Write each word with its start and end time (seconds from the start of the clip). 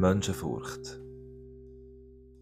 Menschenfurcht. 0.00 0.98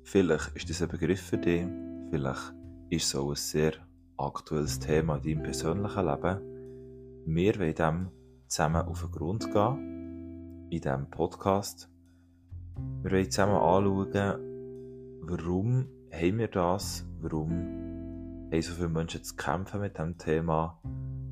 Vielleicht 0.05 0.55
ist 0.55 0.71
das 0.71 0.81
ein 0.81 0.89
Begriff 0.89 1.21
für 1.21 1.39
dich, 1.39 1.67
vielleicht 2.09 2.55
ist 2.89 3.07
es 3.07 3.17
auch 3.17 3.31
ein 3.31 3.35
sehr 3.35 3.73
aktuelles 4.17 4.79
Thema 4.79 5.17
in 5.17 5.23
deinem 5.25 5.43
persönlichen 5.43 6.07
Leben. 6.07 7.25
Wir 7.27 7.59
wollen 7.59 7.75
dem 7.75 8.11
zusammen 8.47 8.83
auf 8.83 9.01
den 9.01 9.11
Grund 9.11 9.53
gehen, 9.53 10.69
in 10.71 10.81
diesem 10.81 11.11
Podcast. 11.11 11.91
Wir 13.03 13.11
wollen 13.11 13.31
zusammen 13.31 13.57
anschauen, 13.57 15.19
warum 15.23 15.87
haben 16.13 16.39
wir 16.39 16.49
das, 16.49 17.05
warum 17.21 17.51
haben 18.53 18.63
so 18.63 18.73
viele 18.73 18.89
Menschen 18.89 19.25
zu 19.25 19.35
kämpfen 19.35 19.81
mit 19.81 19.99
diesem 19.99 20.17
Thema, 20.17 20.81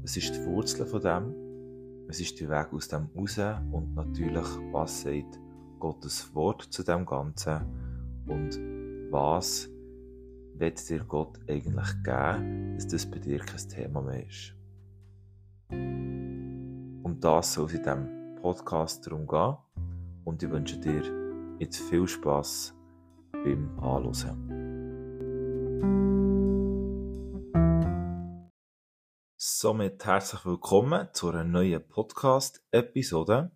was 0.02 0.16
ist 0.16 0.34
die 0.34 0.44
Wurzel 0.44 0.86
von 0.86 1.00
dem, 1.00 1.34
was 2.08 2.18
ist 2.18 2.40
der 2.40 2.48
Weg 2.48 2.72
aus 2.72 2.88
dem 2.88 3.10
raus 3.16 3.38
und 3.70 3.94
natürlich, 3.94 4.48
was 4.72 5.02
sagt 5.02 5.45
Gottes 5.78 6.34
Wort 6.34 6.62
zu 6.62 6.82
dem 6.82 7.04
Ganzen 7.04 7.60
und 8.26 8.58
was 9.10 9.68
wird 10.54 10.88
dir 10.88 11.04
Gott 11.04 11.38
eigentlich 11.48 12.02
geben, 12.02 12.74
dass 12.74 12.86
das 12.88 13.06
bei 13.06 13.18
dir 13.18 13.38
kein 13.40 13.68
Thema 13.68 14.02
mehr 14.02 14.26
ist. 14.26 14.54
Um 15.70 17.18
das 17.20 17.54
soll 17.54 17.66
es 17.66 17.74
in 17.74 17.82
diesem 17.82 18.36
Podcast 18.40 19.06
darum 19.06 19.26
gehen 19.26 19.56
und 20.24 20.42
ich 20.42 20.50
wünsche 20.50 20.78
dir 20.78 21.02
jetzt 21.58 21.80
viel 21.82 22.06
Spaß 22.08 22.74
beim 23.32 23.78
Anhören. 23.78 24.66
Somit 29.36 30.04
herzlich 30.04 30.44
willkommen 30.44 31.08
zu 31.12 31.28
einer 31.28 31.44
neuen 31.44 31.86
Podcast-Episode 31.86 33.50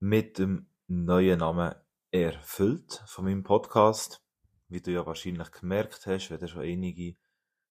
mit 0.00 0.38
dem 0.38 0.66
neuen 0.86 1.38
Namen 1.38 1.74
Erfüllt 2.10 3.02
von 3.06 3.24
meinem 3.24 3.42
Podcast. 3.42 4.22
Wie 4.68 4.80
du 4.80 4.92
ja 4.92 5.04
wahrscheinlich 5.06 5.50
gemerkt 5.50 6.06
hast, 6.06 6.30
wenn 6.30 6.38
du 6.38 6.48
schon 6.48 6.62
einige 6.62 7.16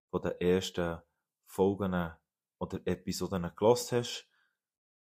von 0.09 0.21
den 0.21 0.39
ersten 0.39 1.01
Folgen 1.45 2.11
oder 2.59 2.79
Episoden 2.85 3.51
gelost 3.55 3.91
hast, 3.91 4.27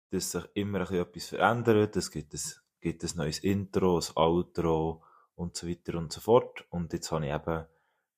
dass 0.09 0.31
sich 0.31 0.43
immer 0.53 0.89
etwas 0.89 1.27
verändert. 1.27 1.95
Es 1.95 2.11
gibt 2.11 2.33
ein, 2.33 2.41
gibt 2.81 3.03
ein 3.03 3.11
neues 3.15 3.39
Intro, 3.39 3.99
ein 3.99 4.15
Outro 4.15 5.03
und 5.35 5.55
so 5.55 5.67
weiter 5.67 5.97
und 5.97 6.11
so 6.11 6.21
fort. 6.21 6.65
Und 6.69 6.93
jetzt 6.93 7.11
habe 7.11 7.27
ich 7.27 7.33
eben 7.33 7.65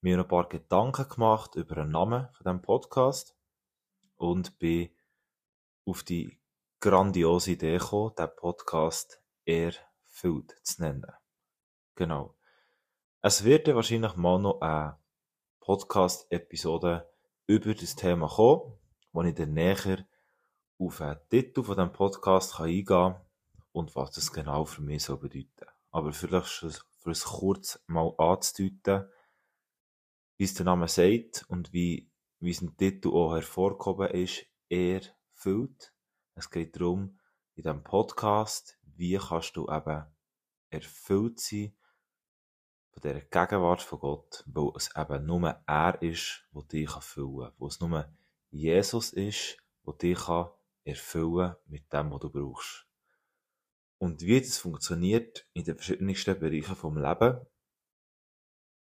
mir 0.01 0.19
ein 0.19 0.27
paar 0.27 0.47
Gedanken 0.47 1.07
gemacht 1.09 1.55
über 1.55 1.75
den 1.75 1.91
Namen 1.91 2.29
von 2.31 2.43
diesem 2.43 2.61
Podcast 2.61 3.35
und 4.15 4.57
bin 4.59 4.89
auf 5.85 6.03
die 6.03 6.38
grandiose 6.81 7.51
Idee 7.51 7.77
gekommen, 7.77 8.13
den 8.17 8.29
Podcast 8.37 9.21
erfüllt 9.45 10.55
zu 10.63 10.81
nennen. 10.81 11.11
Genau. 11.95 12.35
Es 13.21 13.43
wird 13.43 13.67
ja 13.67 13.75
wahrscheinlich 13.75 14.15
mal 14.15 14.39
noch 14.39 14.61
eine 14.61 14.97
Podcast-Episode 15.59 17.09
über 17.47 17.73
das 17.73 17.95
Thema 17.95 18.29
kommen, 18.29 18.77
wo 19.11 19.23
ich 19.23 19.35
dann 19.35 19.53
näher 19.53 20.05
auf 20.77 20.99
den 20.99 21.17
Titel 21.29 21.63
von 21.63 21.77
dem 21.77 21.91
Podcast 21.91 22.53
kann 22.53 22.67
eingehen 22.67 22.85
kann 22.85 23.21
und 23.73 23.93
was 23.97 24.11
das 24.11 24.31
genau 24.31 24.63
für 24.63 24.81
mich 24.81 25.03
so 25.03 25.17
bedeutet. 25.17 25.67
Aber 25.91 26.13
vielleicht 26.13 26.47
für 26.47 27.11
es 27.11 27.23
kurz 27.25 27.83
mal 27.87 28.13
anzudeuten, 28.17 29.09
wie 30.37 30.45
es 30.45 30.53
der 30.53 30.65
Name 30.65 30.87
sagt 30.87 31.43
und 31.49 31.73
wie, 31.73 32.09
wie 32.39 32.51
es 32.51 32.61
im 32.61 32.77
Titel 32.77 33.09
auch 33.09 33.33
hervorgehoben 33.33 34.11
ist, 34.11 34.45
erfüllt 34.69 35.91
es 36.39 36.49
geht 36.49 36.75
darum, 36.75 37.19
in 37.55 37.63
diesem 37.63 37.83
Podcast, 37.83 38.79
wie 38.83 39.17
kannst 39.17 39.55
du 39.55 39.69
eben 39.69 40.05
erfüllt 40.69 41.39
sein 41.39 41.75
von 42.91 43.01
dieser 43.01 43.21
Gegenwart 43.21 43.81
von 43.81 43.99
Gott, 43.99 44.43
weil 44.47 44.71
es 44.75 44.95
eben 44.95 45.25
nur 45.25 45.61
er 45.65 46.01
ist, 46.01 46.45
der 46.53 46.63
dich 46.63 46.93
erfüllen 46.93 47.45
kann. 47.47 47.53
Wo 47.57 47.67
es 47.67 47.79
nur 47.79 48.11
Jesus 48.49 49.13
ist, 49.13 49.57
der 49.85 49.93
dich 49.93 50.19
erfüllen 50.83 51.49
kann 51.49 51.57
mit 51.67 51.93
dem, 51.93 52.11
was 52.11 52.19
du 52.19 52.29
brauchst. 52.29 52.87
Und 53.97 54.21
wie 54.21 54.39
das 54.39 54.57
funktioniert 54.57 55.45
in 55.53 55.65
den 55.65 55.75
verschiedensten 55.75 56.39
Bereichen 56.39 56.75
vom 56.75 56.97
Leben, 56.97 57.45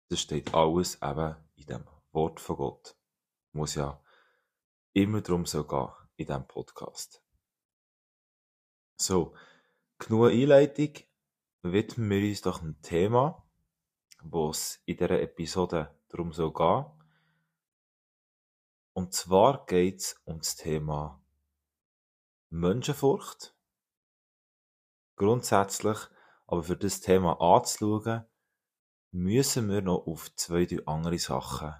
das 0.08 0.20
steht 0.20 0.52
alles 0.54 1.00
eben 1.02 1.36
in 1.56 1.66
dem 1.66 1.84
Wort 2.12 2.40
von 2.40 2.56
Gott. 2.56 2.96
Muss 3.52 3.76
ja 3.76 4.02
immer 4.92 5.20
darum 5.20 5.46
so 5.46 5.64
gehen 5.64 5.88
in 6.16 6.26
diesem 6.26 6.46
Podcast. 6.46 7.22
So, 9.00 9.32
genug 9.98 10.30
Einleitung. 10.30 10.92
Widmen 11.62 12.10
wir 12.10 12.28
uns 12.28 12.42
doch 12.42 12.60
einem 12.60 12.82
Thema, 12.82 13.42
wo 14.22 14.50
es 14.50 14.82
in 14.84 14.98
dieser 14.98 15.22
Episode 15.22 15.98
darum 16.10 16.34
soll 16.34 16.52
gehen. 16.52 16.84
Und 18.92 19.14
zwar 19.14 19.64
geht 19.64 20.00
es 20.00 20.20
um 20.24 20.40
das 20.40 20.54
Thema 20.56 21.24
Menschenfurcht. 22.50 23.56
Grundsätzlich, 25.16 25.98
aber 26.46 26.62
für 26.62 26.76
das 26.76 27.00
Thema 27.00 27.40
anzuschauen, 27.40 28.26
müssen 29.12 29.70
wir 29.70 29.80
noch 29.80 30.06
auf 30.06 30.30
zwei, 30.36 30.66
drei 30.66 30.86
andere 30.86 31.18
Sachen 31.18 31.74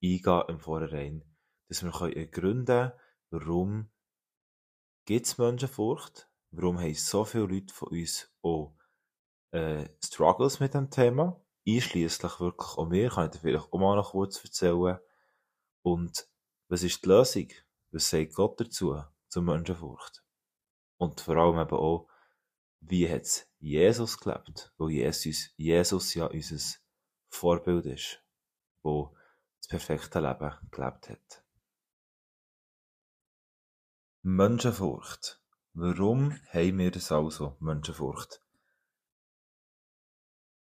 eingehen 0.00 0.42
im 0.46 0.60
Vorhinein, 0.60 1.24
dass 1.66 1.82
wir 1.82 2.16
ergründen 2.16 2.92
können, 2.92 2.92
warum 3.30 3.90
gibt 5.04 5.26
es 5.26 5.36
Menschenfurcht 5.36 6.29
warum 6.50 6.78
haben 6.78 6.94
so 6.94 7.24
viele 7.24 7.46
Leute 7.46 7.72
von 7.72 7.88
uns 7.88 8.30
auch 8.42 8.74
äh, 9.52 9.88
Struggles 10.02 10.60
mit 10.60 10.74
dem 10.74 10.90
Thema, 10.90 11.40
einschließlich 11.66 12.40
wirklich 12.40 12.78
auch 12.78 12.88
mir, 12.88 13.10
kann 13.10 13.26
ich 13.26 13.32
dir 13.32 13.38
vielleicht 13.38 13.72
auch 13.72 13.78
mal 13.78 13.96
noch 13.96 14.12
kurz 14.12 14.42
erzählen. 14.42 14.98
Und 15.82 16.28
was 16.68 16.82
ist 16.82 17.04
die 17.04 17.08
Lösung? 17.08 17.48
Was 17.90 18.10
sagt 18.10 18.34
Gott 18.34 18.60
dazu, 18.60 19.02
zur 19.28 19.42
Menschenfurcht? 19.42 20.22
Und 20.98 21.20
vor 21.20 21.36
allem 21.36 21.58
eben 21.58 21.76
auch, 21.76 22.08
wie 22.80 23.08
hat 23.10 23.46
Jesus 23.58 24.18
gelebt? 24.18 24.72
Wo 24.78 24.88
Jesus, 24.88 25.50
Jesus 25.56 26.14
ja 26.14 26.26
unser 26.26 26.78
Vorbild 27.28 27.86
ist, 27.86 28.22
wo 28.82 29.14
das 29.58 29.68
perfekte 29.68 30.20
Leben 30.20 30.54
gelebt 30.70 31.10
hat. 31.10 31.44
Menschenfurcht. 34.22 35.39
Warum 35.72 36.32
haben 36.52 36.78
wir 36.78 36.90
das 36.90 37.12
also, 37.12 37.56
Menschenfurcht? 37.60 38.42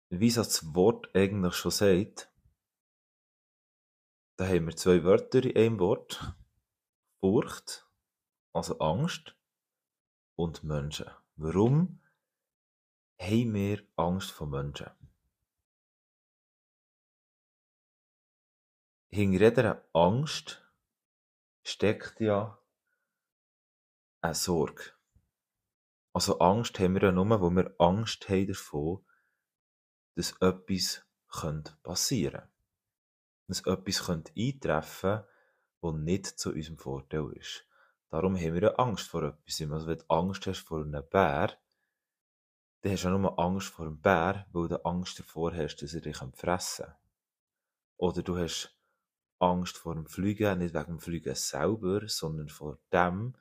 Wie 0.09 0.31
das 0.31 0.73
Wort 0.73 1.13
eigentlich 1.15 1.55
schon 1.55 1.71
sagt, 1.71 2.31
da 4.37 4.47
haben 4.47 4.67
wir 4.67 4.75
zwei 4.75 5.03
Wörter 5.03 5.43
in 5.43 5.55
einem 5.55 5.79
Wort. 5.79 6.35
Furcht, 7.19 7.87
also 8.53 8.79
Angst, 8.79 9.35
und 10.35 10.63
Menschen. 10.63 11.09
Warum 11.37 12.01
haben 13.19 13.53
wir 13.53 13.83
Angst 13.95 14.31
vor 14.31 14.47
Menschen? 14.47 14.89
Hinter 19.09 19.39
jeder 19.39 19.89
Angst 19.93 20.61
steckt 21.63 22.19
ja 22.19 22.59
eine 24.21 24.35
Sorge. 24.35 24.94
Also 26.15 26.39
Angst 26.39 26.79
haben 26.79 26.93
wir 26.93 27.01
ja 27.01 27.11
nur, 27.11 27.41
wo 27.41 27.49
wir 27.49 27.75
Angst 27.77 28.29
haben 28.29 28.47
davon, 28.47 29.05
dass 30.15 30.31
etwas 30.39 31.05
passieren 31.83 32.43
könnte. 32.43 32.47
Dass 33.47 33.59
etwas 33.67 34.09
eintreffen 34.09 35.19
könnte, 35.19 35.27
das 35.81 35.93
nicht 35.95 36.25
zu 36.25 36.53
unserem 36.53 36.77
Vorteil 36.77 37.33
ist. 37.33 37.67
Darum 38.11 38.37
haben 38.37 38.53
wir 38.53 38.61
ja 38.61 38.75
Angst 38.75 39.09
vor 39.09 39.23
etwas. 39.23 39.59
Also 39.69 39.87
wenn 39.87 39.97
du 39.97 40.05
Angst 40.07 40.47
hast 40.47 40.59
vor 40.59 40.85
einem 40.85 41.03
Bär, 41.09 41.57
dann 42.79 42.91
hast 42.93 43.03
du 43.03 43.09
ja 43.09 43.17
nur 43.17 43.37
Angst 43.37 43.67
vor 43.67 43.85
einem 43.85 43.99
Bär, 43.99 44.47
weil 44.53 44.69
du 44.69 44.85
Angst 44.85 45.19
davor 45.19 45.53
hast, 45.53 45.81
dass 45.81 45.93
er 45.95 45.99
dich 45.99 46.15
fressen 46.33 46.85
kann. 46.85 46.95
Oder 47.97 48.23
du 48.23 48.37
hast 48.37 48.73
Angst 49.39 49.75
vor 49.75 49.95
dem 49.95 50.05
Fliegen, 50.05 50.59
nicht 50.59 50.75
wegen 50.75 50.85
dem 50.85 50.99
Fliegen 51.01 51.35
selber, 51.35 52.07
sondern 52.07 52.47
vor 52.47 52.79
dem, 52.93 53.35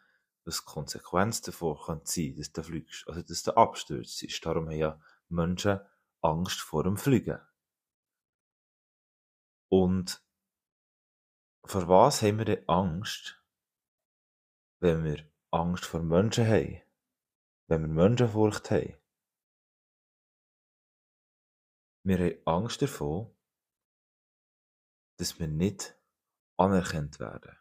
was 0.45 0.59
die 0.59 0.65
Konsequenz 0.65 1.41
davon 1.41 1.79
könnte 1.79 2.11
sein, 2.11 2.37
dass 2.37 2.53
du 2.53 2.63
fliegst, 2.63 3.09
also 3.09 3.23
dass 3.23 3.43
du 3.43 3.57
abstürzt 3.57 4.23
ist. 4.23 4.45
Darum 4.45 4.67
haben 4.67 4.77
ja 4.77 5.01
Menschen 5.29 5.81
Angst 6.21 6.61
vor 6.61 6.85
dem 6.85 6.97
Fliegen. 6.97 7.41
Und 9.71 10.23
vor 11.65 11.89
was 11.89 12.23
haben 12.23 12.39
wir 12.39 12.45
denn 12.45 12.69
Angst, 12.69 13.43
wenn 14.81 15.05
wir 15.05 15.31
Angst 15.51 15.87
vor 15.87 16.03
Menschen 16.03 16.47
haben? 16.47 16.83
Wenn 17.69 17.81
wir 17.83 17.89
Menschenfurcht 17.89 18.71
haben? 18.71 18.97
Wir 22.07 22.19
haben 22.19 22.47
Angst 22.47 22.83
davon, 22.83 23.35
dass 25.19 25.39
wir 25.39 25.49
nicht 25.49 25.99
anerkannt 26.59 27.19
werden. 27.19 27.57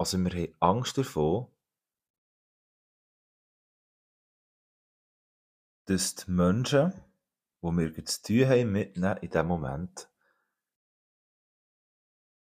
Also 0.00 0.16
wir 0.16 0.30
haben 0.30 0.56
Angst 0.60 0.96
davon, 0.96 1.54
dass 5.84 6.14
die 6.14 6.30
Menschen, 6.30 6.94
die 7.60 7.76
wir 7.76 8.04
zu 8.06 8.22
tun 8.22 8.48
haben 8.48 8.72
mitnehmen 8.72 9.18
in 9.18 9.28
diesem 9.28 9.46
Moment, 9.46 10.10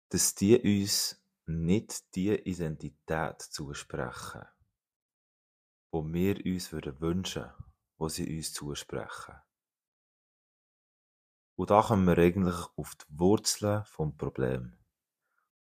dass 0.09 0.35
die 0.35 0.59
uns 0.59 1.25
nicht 1.47 2.17
die 2.17 2.35
Identität 2.35 3.41
zusprechen, 3.41 4.49
die 5.93 6.13
wir 6.13 6.53
uns 6.53 6.73
würden 6.73 7.01
wünschen, 7.01 7.53
wo 7.99 8.09
sie 8.09 8.37
uns 8.37 8.53
zusprechen. 8.53 9.37
Und 11.55 11.71
da 11.71 11.83
kommen 11.83 12.09
wir 12.09 12.19
eigentlich 12.19 12.67
auf 12.75 12.97
die 12.97 13.17
Wurzeln 13.17 13.85
vom 13.85 14.17
Problem. 14.17 14.77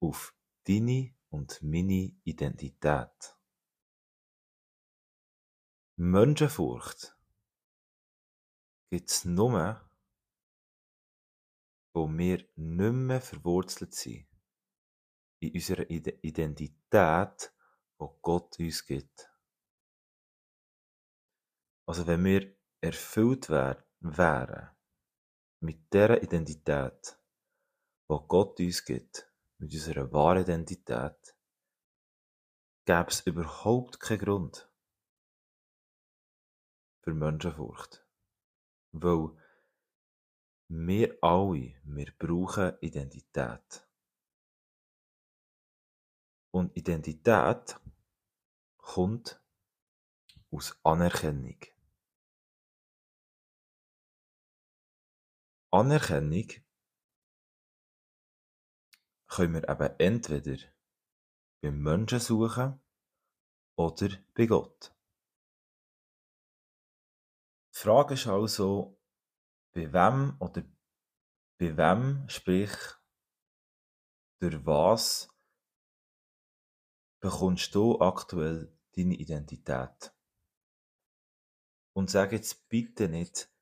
Auf 0.01 0.35
deine 0.65 1.18
und 1.31 1.63
meine 1.63 2.13
Identität. 2.25 3.37
Menschenfurcht 5.97 7.17
gibt 8.91 9.11
es 9.11 9.25
nur, 9.25 9.91
wo 11.93 12.09
wir 12.09 12.39
nicht 12.55 12.93
mehr 12.93 13.21
verwurzelt 13.21 13.95
sind 13.95 14.29
in 15.41 15.53
unserer 15.55 15.89
Identität, 15.91 17.53
die 18.01 18.07
Gott 18.23 18.59
uns 18.59 18.87
gibt. 18.87 19.31
Also 21.87 22.07
wenn 22.07 22.25
wir 22.25 22.57
erfüllt 22.81 23.49
wären 23.49 24.69
mit 25.61 25.93
der 25.93 26.23
Identität, 26.23 27.19
die 28.09 28.19
Gott 28.29 28.61
uns 28.61 28.85
gibt, 28.85 29.28
mit 29.59 29.73
unserer 29.73 30.13
wahren 30.13 30.43
Identität, 30.43 31.37
gäbe 32.85 33.09
es 33.09 33.21
überhaupt 33.27 34.01
keinen 34.01 34.21
Grund 34.21 34.71
für 37.03 37.15
Menschenfurcht. 37.15 38.07
Weil 38.93 39.37
wir 40.69 41.19
alle, 41.23 41.75
wir 41.85 42.13
brauchen 42.19 42.79
Identität. 42.81 43.87
Und 46.51 46.75
Identität 46.77 47.81
kommt 48.79 49.43
aus 50.51 50.79
Anerkennung. 50.83 51.59
Anerkennung 55.71 56.49
können 59.39 59.55
wir 59.55 59.69
eben 59.69 60.01
entweder 60.01 60.57
beim 61.63 61.81
Menschen 61.81 62.19
suchen 62.19 62.81
oder 63.77 64.09
bei 64.35 64.47
Gott. 64.47 64.93
Die 67.73 67.79
Frage 67.79 68.15
ist 68.15 68.27
also, 68.27 69.01
bei 69.73 69.93
wem 69.93 70.37
oder 70.41 70.63
bei 71.57 71.77
wem, 71.77 72.29
sprich, 72.29 72.73
durch 74.41 74.67
was 74.67 75.29
bekommst 77.21 77.73
du 77.77 78.01
aktuell 78.01 78.77
deine 78.97 79.15
Identität? 79.15 80.13
Und 81.95 82.11
sag 82.11 82.33
jetzt 82.33 82.69
bitte 82.69 83.09
nicht, 83.09 83.53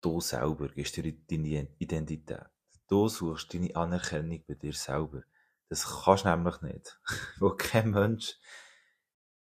du 0.00 0.22
selber 0.22 0.70
gibst 0.70 0.96
dir 0.96 1.12
deine 1.12 1.76
Identität. 1.76 2.59
Du 2.90 3.08
suchst 3.08 3.54
deine 3.54 3.74
Anerkennung 3.76 4.42
bei 4.48 4.54
dir 4.54 4.72
selber. 4.72 5.22
Das 5.68 5.86
kannst 5.86 6.24
du 6.24 6.28
nämlich 6.28 6.60
nicht. 6.60 7.00
Wo 7.38 7.50
kein 7.50 7.92
Mensch 7.92 8.36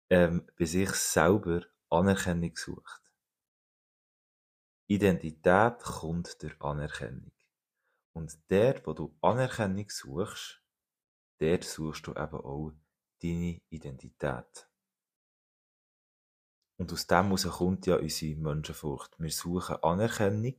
ähm, 0.08 0.50
bei 0.58 0.64
sich 0.64 0.90
selber 0.92 1.60
Anerkennung 1.90 2.56
sucht. 2.56 3.02
Identität 4.86 5.78
kommt 5.80 6.42
durch 6.42 6.58
Anerkennung. 6.62 7.32
Und 8.14 8.38
der, 8.48 8.80
wo 8.86 8.94
du 8.94 9.14
Anerkennung 9.20 9.90
suchst, 9.90 10.62
dort 11.38 11.64
suchst 11.64 12.06
du 12.06 12.12
eben 12.12 12.40
auch 12.40 12.72
deine 13.20 13.60
Identität. 13.68 14.68
Und 16.76 16.92
aus 16.92 17.06
dem 17.06 17.26
heraus 17.26 17.46
kommt 17.58 17.86
ja 17.86 17.96
unsere 17.96 18.36
Menschenfurcht. 18.40 19.18
Wir 19.18 19.30
suchen 19.30 19.82
Anerkennung 19.82 20.56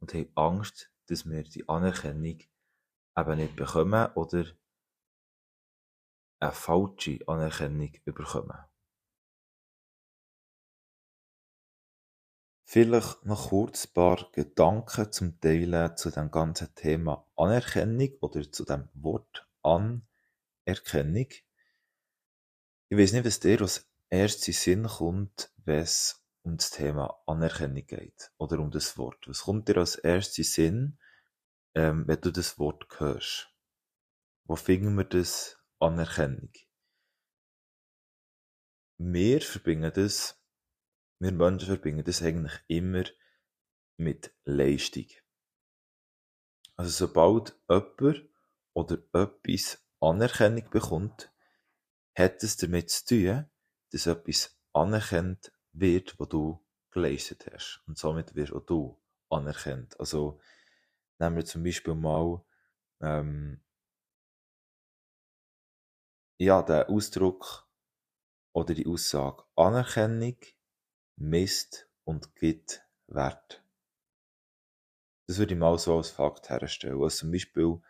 und 0.00 0.14
haben 0.14 0.32
Angst, 0.34 0.90
dass 1.08 1.28
wir 1.28 1.42
die 1.42 1.68
Anerkennung 1.68 2.38
eben 3.16 3.36
nicht 3.36 3.56
bekommen 3.56 4.12
oder 4.14 4.44
eine 6.40 6.52
falsche 6.52 7.18
Anerkennung 7.26 7.92
bekommen. 8.04 8.58
Vielleicht 12.70 13.24
noch 13.24 13.48
kurz 13.48 13.86
ein 13.86 13.94
paar 13.94 14.30
Gedanken 14.32 15.10
zum 15.10 15.40
Teilen 15.40 15.96
zu 15.96 16.10
dem 16.10 16.30
ganzen 16.30 16.74
Thema 16.74 17.26
Anerkennung 17.34 18.10
oder 18.20 18.52
zu 18.52 18.66
dem 18.66 18.90
Wort 18.92 19.48
Anerkennung. 19.62 21.28
Ich 22.90 22.98
weiß 22.98 23.12
nicht, 23.14 23.24
was 23.24 23.40
dir 23.40 23.62
als 23.62 23.88
erstes 24.10 24.62
Sinn 24.62 24.86
kommt, 24.86 25.50
wenn 25.64 25.80
es 25.80 26.17
um 26.48 26.56
das 26.56 26.70
Thema 26.70 27.20
Anerkennung 27.26 27.86
geht 27.86 28.32
oder 28.38 28.58
um 28.58 28.70
das 28.70 28.96
Wort. 28.98 29.28
Was 29.28 29.42
kommt 29.42 29.68
dir 29.68 29.76
als 29.76 29.96
erstes 29.96 30.54
Sinn, 30.54 30.98
ähm, 31.74 32.04
wenn 32.06 32.20
du 32.20 32.30
das 32.30 32.58
Wort 32.58 32.86
hörst? 32.98 33.54
Wo 34.44 34.56
finden 34.56 34.96
wir 34.96 35.04
das 35.04 35.58
Anerkennung? 35.78 36.52
Wir 38.96 39.40
verbinden 39.40 39.92
das 39.94 40.38
wir 41.20 41.32
Menschen 41.32 41.66
verbinden 41.66 42.04
das 42.04 42.22
eigentlich 42.22 42.60
immer 42.68 43.04
mit 43.96 44.32
Leistung. 44.44 45.06
Also 46.76 47.06
sobald 47.06 47.58
jemand 47.68 48.28
oder 48.72 48.98
etwas 49.12 49.84
Anerkennung 50.00 50.70
bekommt, 50.70 51.32
hat 52.16 52.42
es 52.44 52.56
damit 52.56 52.90
zu 52.90 53.06
tun, 53.06 53.50
dass 53.90 54.06
etwas 54.06 54.56
anerkannt 54.72 55.52
wird, 55.72 56.18
was 56.18 56.28
du 56.28 56.64
geleistet 56.90 57.48
hast. 57.52 57.82
Und 57.86 57.98
somit 57.98 58.34
wirst 58.34 58.52
auch 58.52 58.64
du 58.64 58.98
anerkannt. 59.30 59.98
Also 60.00 60.40
nehmen 61.18 61.36
wir 61.36 61.44
zum 61.44 61.62
Beispiel 61.62 61.94
mal 61.94 62.42
ähm, 63.00 63.60
ja, 66.38 66.62
den 66.62 66.84
Ausdruck 66.84 67.68
oder 68.52 68.74
die 68.74 68.86
Aussage 68.86 69.44
Anerkennung 69.56 70.36
misst 71.16 71.88
und 72.04 72.34
gibt 72.36 72.82
Wert. 73.08 73.62
Das 75.26 75.38
würde 75.38 75.54
ich 75.54 75.60
mal 75.60 75.78
so 75.78 75.96
als 75.96 76.10
Fakt 76.10 76.48
herstellen. 76.48 77.02
Also 77.02 77.18
zum 77.18 77.32
Beispiel 77.32 77.80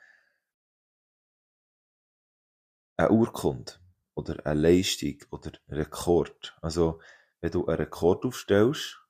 eine 2.97 3.11
Urkunde 3.11 3.75
oder 4.15 4.45
eine 4.45 4.61
Leistung 4.61 5.19
oder 5.31 5.53
ein 5.69 5.75
Rekord. 5.77 6.59
Also, 6.61 7.01
wenn 7.41 7.51
du 7.51 7.67
einen 7.67 7.79
Rekord 7.79 8.25
aufstellst, 8.25 9.01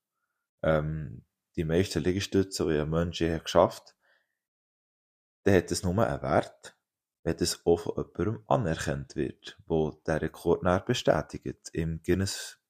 ähm, 0.63 1.25
die 1.57 1.65
meisten 1.65 2.03
Liegestütze, 2.03 2.69
die 2.69 2.79
ein 2.79 2.91
Mensch 2.91 3.21
je 3.21 3.39
geschafft 3.39 3.95
dann 5.49 5.57
hat 5.57 5.71
es 5.73 5.83
nur 5.83 6.07
einen 6.07 6.23
Wert, 6.23 6.77
wenn 7.23 7.37
das 7.39 7.65
auch 7.65 7.95
von 7.95 8.11
jemandem 8.19 8.45
anerkannt 8.49 9.17
wird, 9.17 9.59
wo 9.67 9.93
der 10.07 10.21
Rekord 10.21 10.63
näher 10.63 10.81
bestätigt 10.81 11.71
im 11.73 12.03
Guinness 12.03 12.61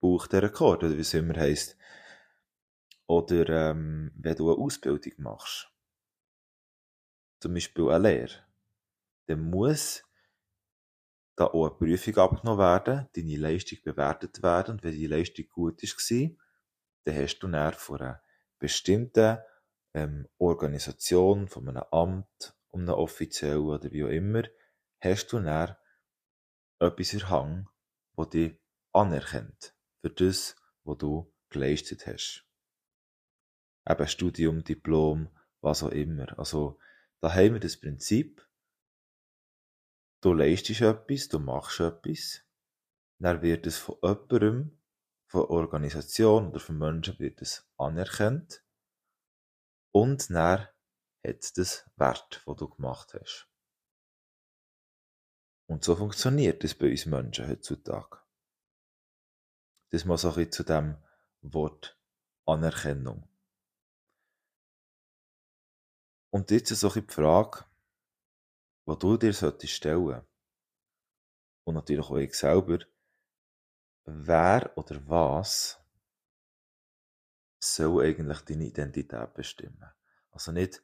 Buch 0.00 0.26
der 0.26 0.42
Rekord, 0.42 0.82
oder 0.82 0.96
wie 0.96 1.02
es 1.02 1.14
immer 1.14 1.36
heisst. 1.36 1.76
Oder 3.06 3.70
ähm, 3.70 4.10
wenn 4.16 4.36
du 4.36 4.52
eine 4.52 4.60
Ausbildung 4.60 5.12
machst, 5.18 5.70
zum 7.40 7.54
Beispiel 7.54 7.88
eine 7.90 8.08
Lehre, 8.08 8.44
dann 9.26 9.48
muss 9.50 10.02
da 11.36 11.46
auch 11.46 11.66
eine 11.66 11.74
Prüfung 11.74 12.16
abgenommen 12.16 12.58
werden, 12.58 13.08
deine 13.14 13.36
Leistung 13.36 13.78
bewertet 13.82 14.42
werden. 14.42 14.74
Und 14.74 14.84
wenn 14.84 14.92
die 14.92 15.06
Leistung 15.06 15.46
gut 15.50 15.82
war, 15.82 16.30
dann 17.04 17.16
hast 17.16 17.38
du 17.38 17.48
dann 17.48 17.74
von 17.74 18.00
einer 18.00 18.22
bestimmten 18.58 19.38
ähm, 19.94 20.28
Organisation, 20.38 21.48
von 21.48 21.68
einem 21.68 21.84
Amt, 21.90 22.56
um 22.70 22.80
einen 22.80 22.90
offiziellen 22.90 23.62
oder 23.62 23.90
wie 23.92 24.04
auch 24.04 24.08
immer, 24.08 24.42
hast 25.00 25.32
du 25.32 25.40
dann 25.40 25.76
etwas 26.80 27.14
erhangen, 27.14 27.68
das 28.16 28.30
dich 28.30 28.58
anerkennt 28.92 29.74
für 30.00 30.10
das, 30.10 30.56
was 30.84 30.98
du 30.98 31.32
geleistet 31.50 32.06
hast. 32.06 32.46
Eben 33.88 34.08
Studium, 34.08 34.64
Diplom, 34.64 35.28
was 35.60 35.82
auch 35.82 35.90
immer. 35.90 36.38
Also, 36.38 36.78
da 37.20 37.32
haben 37.32 37.54
wir 37.54 37.60
das 37.60 37.76
Prinzip, 37.76 38.46
du 40.24 40.32
leistest 40.32 40.80
etwas, 40.80 41.28
du 41.28 41.38
machst 41.38 41.80
etwas, 41.80 42.42
dann 43.18 43.42
wird 43.42 43.66
es 43.66 43.76
von 43.76 43.96
jemandem, 44.02 44.80
von 45.26 45.42
Organisation 45.46 46.48
oder 46.48 46.60
von 46.60 46.78
Menschen 46.78 47.18
wird 47.18 47.42
es 47.42 47.68
anerkannt 47.76 48.64
und 49.92 50.30
dann 50.30 50.68
hat 51.26 51.42
es 51.42 51.52
das 51.52 51.90
Wert, 51.96 52.42
was 52.46 52.56
du 52.56 52.68
gemacht 52.68 53.14
hast. 53.14 53.50
Und 55.66 55.84
so 55.84 55.96
funktioniert 55.96 56.62
es 56.64 56.74
bei 56.74 56.90
uns 56.90 57.06
Menschen 57.06 57.48
heutzutage. 57.48 58.18
Das 59.90 60.04
mal 60.04 60.18
so 60.18 60.28
ein 60.28 60.34
bisschen 60.34 60.52
zu 60.52 60.62
dem 60.64 60.96
Wort 61.40 61.98
Anerkennung. 62.46 63.28
Und 66.30 66.50
jetzt 66.50 66.68
so 66.68 66.90
ein 66.90 67.06
die 67.06 67.12
Frage, 67.12 67.64
die 68.86 68.98
du 68.98 69.16
dir 69.16 69.32
solltest 69.32 69.72
stellen 69.72 70.22
und 71.64 71.74
natürlich 71.74 72.06
auch 72.06 72.16
ich 72.16 72.34
selber, 72.34 72.78
wer 74.04 74.76
oder 74.76 75.08
was 75.08 75.80
soll 77.58 78.04
eigentlich 78.04 78.40
deine 78.40 78.66
Identität 78.66 79.34
bestimmen? 79.34 79.84
Also 80.30 80.52
nicht, 80.52 80.82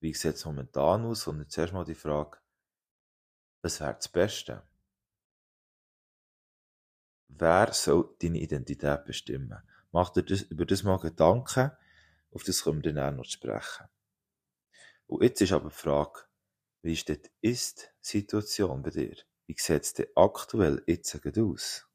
wie 0.00 0.14
sieht 0.14 0.34
es 0.34 0.44
momentan 0.44 1.04
aus, 1.04 1.22
sondern 1.22 1.48
zuerst 1.48 1.72
mal 1.72 1.84
die 1.84 1.94
Frage, 1.94 2.38
was 3.62 3.80
wäre 3.80 3.94
das 3.94 4.08
Beste? 4.08 4.62
Wer 7.28 7.72
soll 7.72 8.16
deine 8.20 8.38
Identität 8.38 9.04
bestimmen? 9.04 9.62
Mach 9.92 10.10
dir 10.10 10.22
das, 10.22 10.42
über 10.42 10.66
das 10.66 10.82
mal 10.82 10.98
Gedanken, 10.98 11.70
auf 12.32 12.42
das 12.42 12.62
kommen 12.62 12.82
wir 12.82 12.92
dann 12.92 13.16
noch 13.16 13.24
zu 13.24 13.32
sprechen. 13.32 13.86
Und 15.06 15.22
jetzt 15.22 15.40
ist 15.40 15.52
aber 15.52 15.70
die 15.70 15.74
Frage, 15.74 16.27
wie 16.88 16.94
ist 16.94 17.08
die 17.10 17.20
Ist-Situation 17.42 18.82
bei 18.82 18.88
dir? 18.88 19.16
Wie 19.46 19.54
sieht 19.58 19.82
es 19.82 19.92
denn 19.92 20.06
aktuell 20.16 20.82
jetzt 20.86 21.20
aus? 21.36 21.86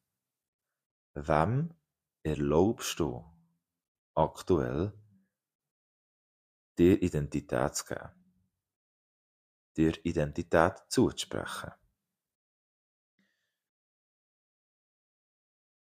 Wem 1.16 1.74
erlaubst 2.22 3.00
du 3.00 3.26
aktuell, 4.14 4.94
dir 6.78 7.02
Identität 7.02 7.76
zu 7.76 7.86
geben? 7.86 8.12
Dir 9.78 10.06
Identität 10.06 10.76
zuzusprechen? 10.90 11.72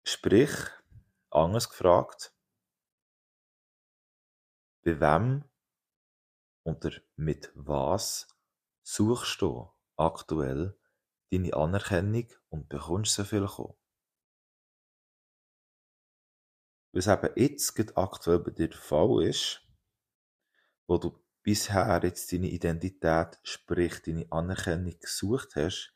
Sprich, 0.07 0.55
anders 1.29 1.69
gefragt, 1.69 2.35
bei 4.83 4.99
wem 4.99 5.45
oder 6.63 6.91
mit 7.17 7.53
was 7.55 8.34
suchst 8.85 9.41
du 9.41 9.73
aktuell 9.97 10.79
deine 11.33 11.55
Anerkennung 11.55 12.29
und 12.51 12.69
bekommst 12.69 13.15
so 13.15 13.25
viel 13.25 13.47
kommen? 13.47 13.75
Was 16.93 17.09
eben 17.09 17.31
jetzt 17.35 17.75
gerade 17.75 17.97
aktuell 17.97 18.39
bei 18.39 18.53
dir 18.53 18.69
der 18.69 18.79
Fall 18.79 19.25
ist, 19.25 19.63
wo 20.87 20.99
du 20.99 21.19
bisher 21.43 22.01
jetzt 22.05 22.33
deine 22.33 22.49
Identität, 22.49 23.41
sprich 23.43 24.01
deine 24.03 24.31
Anerkennung 24.31 24.97
gesucht 25.01 25.57
hast, 25.57 25.93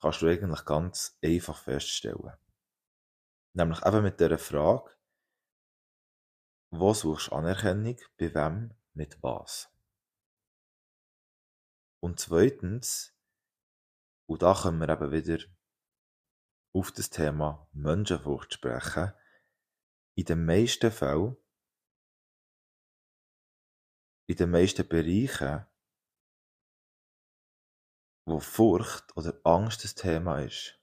kannst 0.00 0.22
du 0.22 0.28
eigentlich 0.28 0.64
ganz 0.64 1.18
einfach 1.24 1.58
feststellen. 1.58 2.34
Nämlich 3.54 3.84
eben 3.84 4.02
mit 4.02 4.20
der 4.20 4.38
Frage, 4.38 4.90
wo 6.70 6.92
suchst 6.92 7.28
du 7.28 7.36
Anerkennung, 7.36 7.96
bei 8.18 8.34
wem, 8.34 8.74
mit 8.92 9.20
was? 9.22 9.73
Und 12.04 12.20
zweitens, 12.20 13.18
und 14.28 14.42
da 14.42 14.52
können 14.52 14.78
wir 14.78 14.90
eben 14.90 15.10
wieder 15.10 15.42
auf 16.74 16.92
das 16.92 17.08
Thema 17.08 17.66
Menschenfurcht 17.72 18.52
sprechen, 18.52 19.14
in 20.14 20.26
den 20.26 20.44
meisten 20.44 20.92
Fällen, 20.92 21.34
in 24.28 24.36
den 24.36 24.50
meisten 24.50 24.86
Bereichen, 24.86 25.66
wo 28.28 28.38
Furcht 28.38 29.16
oder 29.16 29.40
Angst 29.42 29.84
das 29.84 29.94
Thema 29.94 30.40
ist, 30.40 30.78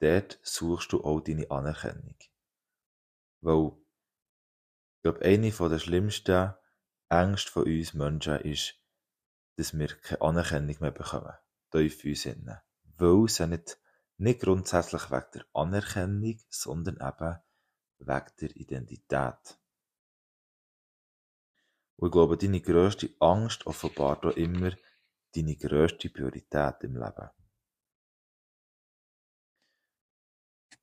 dort 0.00 0.38
suchst 0.44 0.92
du 0.92 1.02
auch 1.02 1.18
deine 1.18 1.50
Anerkennung. 1.50 2.18
Weil, 3.42 3.72
ich 4.94 5.02
glaube, 5.02 5.22
eine 5.22 5.50
der 5.50 5.78
schlimmsten 5.80 6.54
Ängste 7.08 7.50
von 7.50 7.64
uns 7.64 7.94
Menschen 7.94 8.38
ist, 8.42 8.79
dass 9.60 9.78
wir 9.78 9.88
keine 9.88 10.22
Anerkennung 10.22 10.76
mehr 10.80 10.90
bekommen. 10.90 11.34
Tief 11.70 12.02
in 12.02 12.10
uns 12.10 12.24
innen. 12.24 12.58
Weil 12.96 13.24
es 13.26 13.36
ja 13.36 13.46
nicht, 13.46 13.78
nicht 14.16 14.40
grundsätzlich 14.40 15.10
wegen 15.10 15.26
der 15.34 15.44
Anerkennung, 15.52 16.40
sondern 16.48 16.94
eben 16.96 17.38
wegen 17.98 18.36
der 18.40 18.56
Identität. 18.56 19.58
Und 21.96 22.06
ich 22.06 22.12
glaube, 22.12 22.38
deine 22.38 22.62
grösste 22.62 23.10
Angst 23.20 23.66
offenbart 23.66 24.24
auch 24.24 24.36
immer 24.36 24.72
deine 25.36 25.56
grösste 25.56 26.08
Priorität 26.08 26.82
im 26.82 26.96
Leben. 26.96 27.28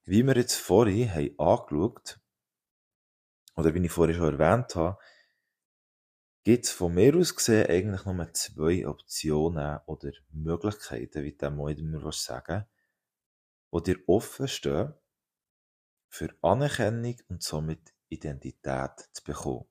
Wie 0.03 0.23
wir 0.23 0.35
jetzt 0.35 0.55
vorhin 0.55 1.11
haben 1.11 1.39
angeschaut, 1.39 2.19
oder 3.55 3.73
wie 3.73 3.83
ich 3.83 3.91
vorhin 3.91 4.15
schon 4.15 4.39
erwähnt 4.39 4.75
habe, 4.75 4.99
gibt 6.47 6.63
es 6.63 6.71
von 6.71 6.93
mir 6.93 7.13
aus 7.13 7.35
gesehen 7.35 7.67
eigentlich 7.67 8.05
nur 8.05 8.33
zwei 8.33 8.87
Optionen 8.87 9.81
oder 9.85 10.13
Möglichkeiten, 10.31 11.25
wie 11.25 11.33
dem 11.33 11.59
auch 11.59 11.67
immer 11.67 12.09
sagen 12.13 12.65
die 13.73 13.83
dir 13.83 13.99
offen 14.07 14.47
stehen, 14.47 14.93
für 16.07 16.33
Anerkennung 16.41 17.17
und 17.27 17.43
somit 17.43 17.93
Identität 18.07 19.09
zu 19.11 19.25
bekommen. 19.25 19.65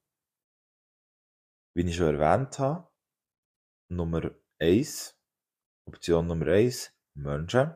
Wie 1.72 1.88
ich 1.88 1.96
schon 1.96 2.14
erwähnt 2.14 2.58
habe, 2.58 2.90
Nummer 3.88 4.32
eins, 4.58 5.18
Option 5.86 6.26
Nummer 6.26 6.48
eins, 6.48 6.92
Menschen 7.14 7.74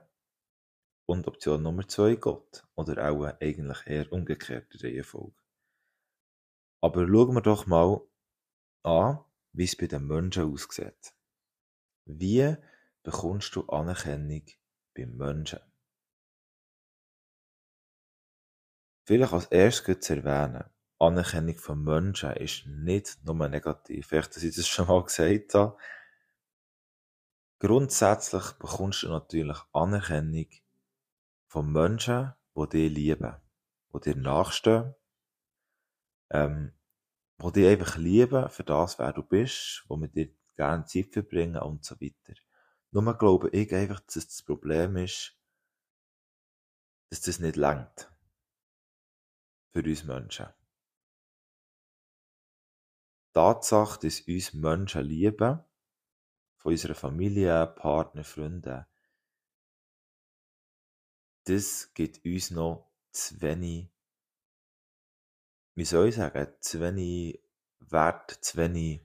und 1.07 1.27
Option 1.27 1.63
Nummer 1.63 1.89
zwei, 1.89 2.17
Gott. 2.17 2.69
Oder 2.75 3.11
auch 3.11 3.25
eigentlich 3.41 3.87
eher 3.87 4.13
umgekehrte 4.13 4.85
Reihenfolge. 4.85 5.41
Aber 6.83 7.07
schauen 7.07 7.35
wir 7.35 7.41
doch 7.41 7.67
mal 7.67 8.10
an, 8.83 9.21
wie 9.53 9.65
es 9.65 9.77
bei 9.77 9.87
den 9.87 10.07
Menschen 10.07 10.53
aussieht. 10.53 11.15
Wie 12.05 12.57
bekommst 13.03 13.55
du 13.55 13.67
Anerkennung 13.69 14.45
beim 14.95 15.17
Menschen? 15.17 15.61
Vielleicht 19.05 19.33
als 19.33 19.47
erstes 19.47 20.01
zu 20.01 20.17
erwähnen, 20.17 20.65
Anerkennung 20.99 21.57
von 21.57 21.83
Menschen 21.83 22.33
ist 22.33 22.67
nicht 22.67 23.25
nur 23.25 23.49
negativ. 23.49 24.07
Vielleicht, 24.07 24.37
dass 24.37 24.43
ich 24.43 24.55
das 24.55 24.69
schon 24.69 24.87
mal 24.87 25.03
gesagt 25.03 25.55
habe. 25.55 25.77
Grundsätzlich 27.59 28.53
bekommst 28.53 29.03
du 29.03 29.09
natürlich 29.09 29.59
Anerkennung 29.73 30.47
von 31.47 31.73
Menschen, 31.73 32.33
die 32.55 32.69
dich 32.69 32.93
lieben, 32.93 33.37
die 33.95 34.01
dir 34.01 34.17
nachstehen, 34.17 34.95
ähm, 36.31 36.73
die 37.43 37.53
dich 37.53 37.69
einfach 37.69 37.97
lieben 37.97 38.49
für 38.51 38.65
das, 38.65 38.99
wer 38.99 39.13
du 39.13 39.23
bist, 39.23 39.85
wo 39.89 39.97
mit 39.97 40.15
dir 40.15 40.35
gerne 40.57 40.85
Zeit 40.85 41.13
verbringen 41.13 41.61
und 41.63 41.85
so 41.85 41.95
weiter. 42.01 42.35
Nur 42.91 43.17
glaube 43.17 43.49
ich 43.51 43.73
einfach, 43.75 44.01
dass 44.01 44.27
das 44.27 44.43
Problem 44.43 44.97
ist, 44.97 45.37
dass 47.09 47.23
das 47.23 47.39
nicht 47.39 47.57
langt. 47.57 48.13
Für 49.73 49.83
uns 49.83 50.05
Menschen. 50.05 50.47
Die 53.29 53.33
Tatsache, 53.33 54.01
dass 54.01 54.21
uns 54.23 54.55
Menschen 54.55 55.05
lieben, 55.05 55.65
von 56.57 56.73
unserer 56.73 56.95
Familie, 56.95 57.67
Partner, 57.69 58.25
Freunden, 58.25 58.85
das 61.45 61.95
gibt 61.95 62.25
uns 62.25 62.51
noch 62.51 62.93
zu 63.13 63.41
wenig 63.41 63.91
wie 65.75 65.85
soll 65.85 66.09
ich 66.09 66.17
sagen, 66.17 66.49
zu 66.61 66.81
wenig 66.81 67.43
Wert, 67.81 68.31
zu 68.31 68.57
wenig, 68.59 69.03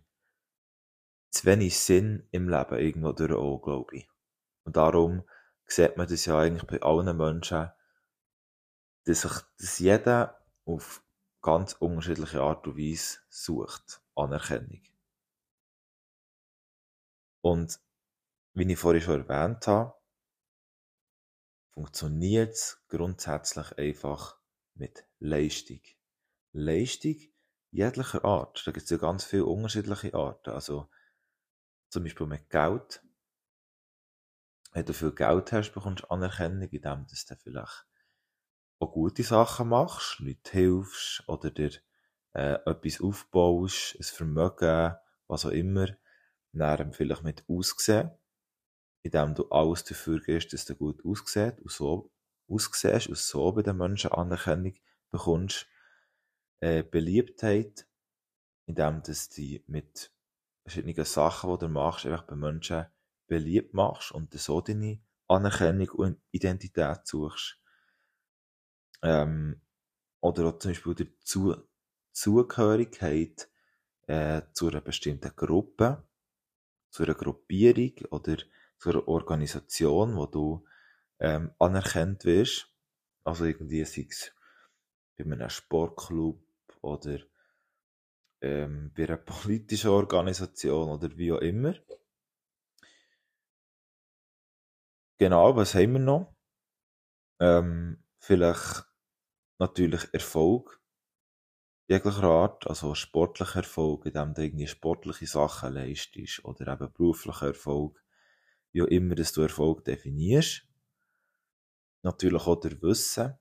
zu 1.32 1.46
wenig 1.46 1.78
Sinn 1.80 2.28
im 2.32 2.50
Leben 2.50 2.80
irgendwo 2.80 3.12
durch 3.12 3.34
auch, 3.34 3.60
glaube 3.60 3.98
ich. 3.98 4.10
Und 4.64 4.76
darum 4.76 5.24
sieht 5.68 5.98
man 5.98 6.08
das 6.08 6.26
ja 6.26 6.40
eigentlich 6.40 6.68
bei 6.68 6.82
allen 6.82 7.16
Menschen, 7.18 7.72
dass 9.06 9.22
sich 9.22 9.32
dass 9.58 9.80
jeder 9.80 10.44
auf 10.66 11.04
ganz 11.42 11.74
unterschiedliche 11.74 12.42
Art 12.42 12.66
und 12.68 12.78
Weise 12.78 13.20
sucht, 13.30 14.02
Anerkennung. 14.16 14.82
Und 17.42 17.80
wie 18.54 18.72
ich 18.72 18.80
vorhin 18.80 19.02
schon 19.02 19.28
erwähnt 19.28 19.68
habe, 19.68 19.94
funktioniert 21.74 22.54
es 22.54 22.84
grundsätzlich 22.88 23.78
einfach 23.78 24.40
mit 24.74 25.06
Leistung. 25.20 25.82
Leistung 26.56 27.18
jeglicher 27.72 28.24
Art. 28.24 28.66
Da 28.66 28.72
gibt 28.72 28.86
es 28.86 28.90
ja 28.90 28.98
ganz 28.98 29.26
viele 29.26 29.46
unterschiedliche 29.46 30.14
Arten. 30.14 30.52
Also 30.52 30.90
zum 31.90 32.04
Beispiel 32.04 32.28
mit 32.28 32.50
Geld. 32.50 33.04
Wenn 34.72 34.86
du 34.86 34.94
viel 34.94 35.12
Geld 35.12 35.52
hast, 35.52 35.72
bekommst 35.72 36.04
du 36.04 36.10
Anerkennung, 36.10 36.70
indem 36.70 37.06
du 37.08 37.36
vielleicht 37.38 37.86
auch 38.80 38.92
gute 38.92 39.24
Sachen 39.24 39.70
machst, 39.70 40.20
Leute 40.20 40.52
hilfst 40.52 41.24
oder 41.28 41.50
dir 41.50 41.72
äh, 42.34 42.58
etwas 42.66 43.02
aufbaust, 43.02 43.96
ein 43.98 44.04
Vermögen, 44.04 44.96
was 45.28 45.46
auch 45.46 45.52
immer. 45.52 45.88
Dann 46.52 46.94
vielleicht 46.94 47.24
mit 47.24 47.44
Aussehen, 47.50 48.12
indem 49.04 49.36
du 49.36 49.50
alles 49.50 49.84
dafür 49.84 50.22
gehst, 50.22 50.54
dass 50.54 50.66
du 50.66 50.76
gut 50.76 51.04
aussieht 51.06 51.60
und 51.60 51.72
so 51.72 52.12
aussiehst 52.48 53.08
und 53.08 53.18
so 53.18 53.52
bei 53.52 53.62
den 53.62 53.78
Menschen 53.78 54.12
Anerkennung 54.12 54.76
bekommst 55.10 55.68
äh, 56.60 56.84
Beliebtheit, 56.84 57.88
indem 58.66 59.02
du 59.04 59.14
die 59.36 59.64
mit 59.68 60.12
verschiedenen 60.64 61.06
Sachen, 61.06 61.52
die 61.52 61.60
du 61.60 61.70
machst, 61.70 62.06
einfach 62.06 62.24
bei 62.24 62.36
Menschen 62.36 62.88
beliebt 63.28 63.74
machst 63.74 64.12
und 64.12 64.34
so 64.34 64.62
deine 64.62 65.00
Anerkennung 65.28 65.90
und 65.90 66.22
Identität 66.32 67.06
suchst. 67.06 67.60
Ähm, 69.02 69.62
oder 70.22 70.46
auch 70.46 70.60
zum 70.60 70.72
Beispiel 70.72 70.96
die 70.96 71.20
Zu 71.20 71.56
Zugehörigkeit 72.12 73.50
äh, 74.08 74.42
zu 74.54 74.70
einer 74.70 74.82
bestimmten 74.82 75.36
Gruppe, 75.36 76.04
zu 76.90 77.04
einer 77.04 77.14
Gruppierung 77.14 77.94
oder 78.10 78.38
zu 78.78 78.90
einer 78.90 79.08
Organisation, 79.08 80.16
wo 80.16 80.26
du 80.26 80.66
ähm, 81.20 81.52
anerkannt 81.60 82.24
wirst. 82.24 82.72
Also 83.26 83.46
irgendwie 83.46 83.84
sei 83.84 84.08
es 84.10 84.32
bei 85.18 85.26
einem 85.26 85.50
Sportclub 85.50 86.45
oder 86.86 87.20
ähm, 88.42 88.92
bei 88.96 89.04
einer 89.04 89.18
politischen 89.34 89.90
Organisation 89.90 90.90
oder 90.90 91.18
wie 91.18 91.32
auch 91.34 91.40
immer. 91.42 91.74
Genau, 95.18 95.56
was 95.56 95.74
haben 95.76 95.94
wir 95.94 96.00
noch? 96.00 96.36
Ähm, 97.40 98.04
vielleicht 98.20 98.86
natürlich 99.60 100.14
Erfolg 100.14 100.82
jeglicher 101.88 102.24
Art, 102.24 102.68
also 102.68 102.96
sportlicher 102.96 103.60
Erfolg, 103.60 104.06
indem 104.06 104.34
du 104.34 104.44
irgendwie 104.44 104.68
sportliche 104.68 105.28
Sachen 105.28 105.74
leistest 105.74 106.44
oder 106.44 106.74
eben 106.74 106.92
beruflicher 106.94 107.48
Erfolg, 107.48 108.04
wie 108.72 108.82
auch 108.82 108.88
immer 108.88 109.16
dass 109.16 109.34
du 109.34 109.42
Erfolg 109.42 109.86
definierst. 109.86 110.68
Natürlich 112.04 112.48
auch 112.48 112.60
der 112.60 112.82
Wissen, 112.82 113.38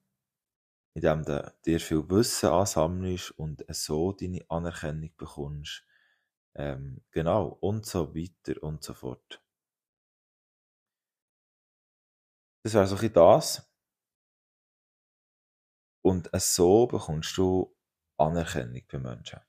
indem 0.94 1.24
du 1.24 1.52
dir 1.66 1.80
viel 1.80 2.08
Wissen 2.08 2.48
ansammelst 2.48 3.32
und 3.32 3.64
so 3.68 4.12
deine 4.12 4.44
Anerkennung 4.48 5.10
bekommst. 5.16 5.84
Ähm, 6.54 7.02
genau, 7.10 7.58
und 7.60 7.84
so 7.84 8.14
weiter 8.14 8.62
und 8.62 8.82
so 8.82 8.94
fort. 8.94 9.42
Das 12.62 12.74
wäre 12.74 12.86
so 12.86 12.96
ein 12.96 13.12
das. 13.12 13.70
Und 16.02 16.30
so 16.34 16.86
bekommst 16.86 17.36
du 17.36 17.74
Anerkennung 18.18 18.82
bei 18.90 18.98
Menschen. 18.98 19.40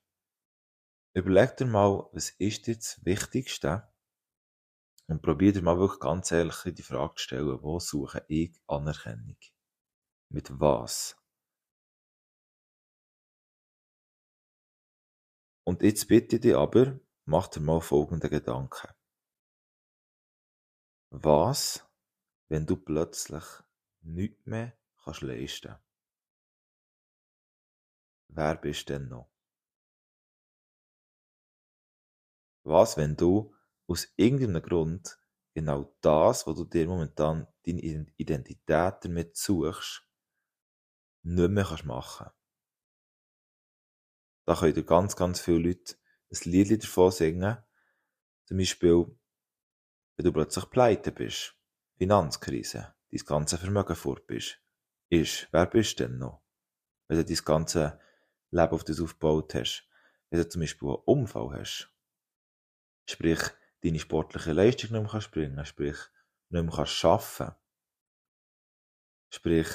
Überleg 1.13 1.55
dir 1.57 1.65
mal, 1.65 2.09
was 2.11 2.31
ist 2.31 2.67
dir 2.67 2.75
das 2.75 2.99
Wichtigste? 3.05 3.87
Und 5.07 5.21
probier 5.21 5.53
dir 5.53 5.61
mal 5.61 5.77
wirklich 5.77 5.99
ganz 5.99 6.31
ehrlich 6.31 6.55
die 6.65 6.81
Frage 6.81 7.15
zu 7.15 7.23
stellen, 7.23 7.61
wo 7.61 7.79
suche 7.79 8.25
ich 8.27 8.59
Anerkennung? 8.67 9.37
Mit 10.29 10.59
was? 10.59 11.15
Und 15.67 15.81
jetzt 15.81 16.07
bitte 16.07 16.35
ich 16.35 16.41
dich 16.43 16.55
aber, 16.55 16.99
mach 17.25 17.47
dir 17.47 17.59
mal 17.59 17.81
folgende 17.81 18.29
Gedanken. 18.29 18.87
Was, 21.09 21.89
wenn 22.49 22.67
du 22.67 22.75
plötzlich 22.77 23.43
nichts 24.01 24.45
mehr 24.45 24.77
kannst 25.03 25.21
leisten? 25.21 25.75
Wer 28.27 28.55
bist 28.57 28.89
denn 28.89 29.07
noch? 29.07 29.31
Was, 32.63 32.97
wenn 32.97 33.15
du 33.15 33.55
aus 33.87 34.13
irgendeinem 34.17 34.61
Grund 34.61 35.19
genau 35.55 35.95
das, 36.01 36.45
wo 36.45 36.53
du 36.53 36.65
dir 36.65 36.85
momentan 36.85 37.47
deine 37.65 37.81
Identität 38.17 39.03
damit 39.03 39.35
suchst, 39.35 40.07
nicht 41.23 41.49
mehr 41.49 41.63
kannst 41.63 41.85
machen 41.85 42.29
Da 44.45 44.55
können 44.55 44.73
dir 44.73 44.83
ganz, 44.83 45.15
ganz 45.15 45.41
viele 45.41 45.69
Leute 45.69 45.95
ein 46.31 46.51
Lied 46.51 46.83
davon 46.83 47.11
singen. 47.11 47.57
Zum 48.45 48.57
Beispiel, 48.57 49.05
wenn 50.15 50.25
du 50.25 50.31
plötzlich 50.31 50.69
pleite 50.69 51.11
bist, 51.11 51.55
Finanzkrise, 51.97 52.93
dein 53.11 53.25
ganze 53.25 53.57
Vermögen 53.57 53.95
fort 53.95 54.27
bist, 54.27 54.59
ist, 55.09 55.47
wer 55.51 55.65
bist 55.65 55.99
denn 55.99 56.17
noch? 56.17 56.41
Wenn 57.07 57.17
du 57.17 57.25
dein 57.25 57.45
ganze 57.45 57.99
Leben 58.51 58.71
auf 58.71 58.83
das 58.83 59.01
aufgebaut 59.01 59.55
hast, 59.55 59.87
wenn 60.29 60.39
du 60.39 60.47
zum 60.47 60.61
Beispiel 60.61 60.89
einen 60.89 60.97
Unfall 61.05 61.59
hast, 61.59 61.91
sprich, 63.05 63.39
deine 63.83 63.99
sportliche 63.99 64.53
Leistung 64.53 64.91
nicht 64.91 65.01
mehr 65.01 65.11
kannst 65.11 65.31
bringen, 65.31 65.65
sprich, 65.65 65.97
nicht 66.49 66.63
mehr 66.63 66.73
arbeiten, 66.73 67.55
sprich, 69.29 69.67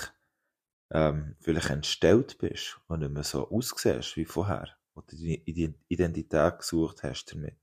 ähm, 0.91 1.37
vielleicht 1.41 1.71
entstellt 1.71 2.39
bist 2.39 2.81
und 2.89 3.01
nicht 3.01 3.13
mehr 3.13 3.23
so 3.23 3.49
aussiehst 3.51 4.17
wie 4.17 4.25
vorher, 4.25 4.77
wo 4.95 5.03
du 5.03 5.17
deine 5.17 5.37
Identität 5.89 6.59
gesucht 6.59 7.03
hast 7.03 7.27
damit. 7.27 7.57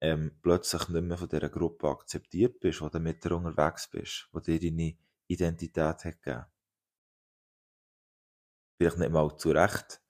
Ähm, 0.00 0.38
plötzlich 0.42 0.88
nicht 0.88 1.02
mehr 1.02 1.18
von 1.18 1.28
dieser 1.28 1.48
Gruppe 1.48 1.88
akzeptiert 1.88 2.60
bist, 2.60 2.80
wo 2.80 2.88
du 2.88 3.00
mit 3.00 3.24
der 3.24 3.32
unterwegs 3.32 3.88
bist, 3.88 4.28
wo 4.32 4.40
dir 4.40 4.60
deine 4.60 4.96
Identität 5.26 6.04
hat 6.04 6.22
gegeben. 6.22 6.44
Vielleicht 8.78 8.98
nicht 8.98 9.10
mal 9.10 9.36
zurecht. 9.36 10.02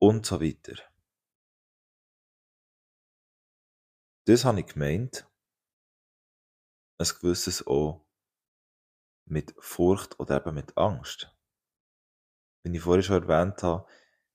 Und 0.00 0.26
so 0.26 0.40
weiter. 0.40 0.76
Das 4.26 4.44
habe 4.44 4.60
ich 4.60 4.66
gemeint. 4.66 5.26
Ein 6.98 7.08
gewisses 7.20 7.66
auch 7.66 8.07
mit 9.30 9.54
Furcht 9.58 10.18
oder 10.20 10.36
eben 10.38 10.54
mit 10.54 10.76
Angst. 10.76 11.34
Wie 12.62 12.76
ich 12.76 12.82
vorhin 12.82 13.02
schon 13.02 13.22
erwähnt 13.22 13.62
habe, 13.62 13.86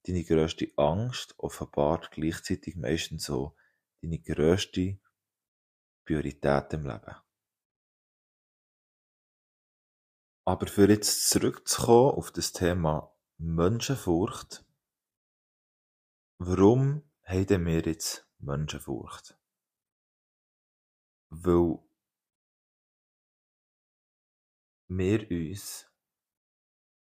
deine 0.06 0.24
grösste 0.24 0.72
Angst 0.78 1.36
offenbart 1.38 2.12
gleichzeitig 2.12 2.76
meistens 2.76 3.26
so 3.26 3.56
deine 4.02 4.20
grösste 4.20 5.00
Priorität 6.06 6.74
im 6.74 6.86
Leben. 6.86 7.16
Aber 10.46 10.68
für 10.68 10.90
jetzt 10.90 11.30
zurückzukommen 11.30 12.18
auf 12.18 12.32
das 12.32 12.52
Thema 12.52 13.16
Menschenfurcht, 13.38 14.66
warum 16.38 17.10
haben 17.24 17.66
wir 17.66 17.82
jetzt 17.82 18.28
Menschenfurcht? 18.40 19.38
Weil 21.30 21.80
wir 24.88 25.30
uns, 25.32 25.90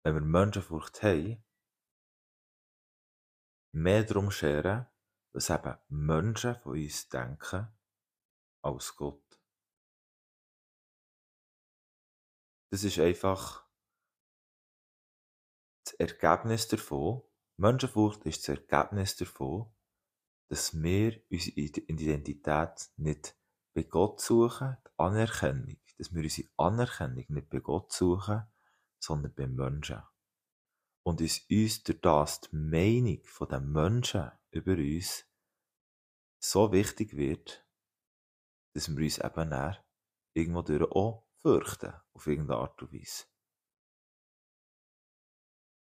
wenn 0.04 0.14
wir 0.14 0.20
Menschenfurcht 0.20 1.02
haben, 1.02 1.44
mehr 3.74 4.04
darum 4.04 4.30
scheren, 4.30 4.86
was 5.32 5.50
eben 5.50 5.78
Menschen 5.88 6.56
von 6.56 6.72
uns 6.72 7.08
denken, 7.08 7.68
als 8.62 8.94
Gott. 8.96 9.40
Das 12.70 12.84
ist 12.84 12.98
einfach 12.98 13.66
das 15.84 15.94
Ergebnis 15.94 16.68
davon. 16.68 17.22
Menschenfurcht 17.58 18.24
ist 18.24 18.48
das 18.48 18.56
Ergebnis 18.56 19.16
davon, 19.16 19.72
dass 20.48 20.74
wir 20.82 21.22
unsere 21.30 21.56
Identität 21.86 22.90
nicht 22.96 23.36
bei 23.74 23.82
Gott 23.82 24.20
suchen, 24.20 24.76
die 24.86 24.90
Anerkennung, 24.98 25.80
dass 26.02 26.12
wir 26.12 26.24
unsere 26.24 26.48
Anerkennung 26.56 27.24
nicht 27.28 27.48
bei 27.48 27.60
Gott 27.60 27.92
suchen, 27.92 28.42
sondern 28.98 29.32
bei 29.34 29.46
Menschen. 29.46 30.02
Und 31.04 31.20
uns, 31.20 31.46
uns 31.48 31.84
durch 31.84 32.00
das 32.00 32.40
die 32.40 32.56
Meinung 32.56 33.22
der 33.48 33.60
Menschen 33.60 34.32
über 34.50 34.72
uns 34.72 35.24
so 36.40 36.72
wichtig 36.72 37.16
wird, 37.16 37.64
dass 38.74 38.88
wir 38.88 39.04
uns 39.04 39.18
eben 39.18 39.50
dann 39.50 39.76
irgendwo 40.34 40.62
durch 40.62 40.90
auch 40.90 41.24
fürchten, 41.40 41.94
auf 42.14 42.26
irgendeine 42.26 42.58
Art 42.58 42.82
und 42.82 42.92
Weise. 42.92 43.26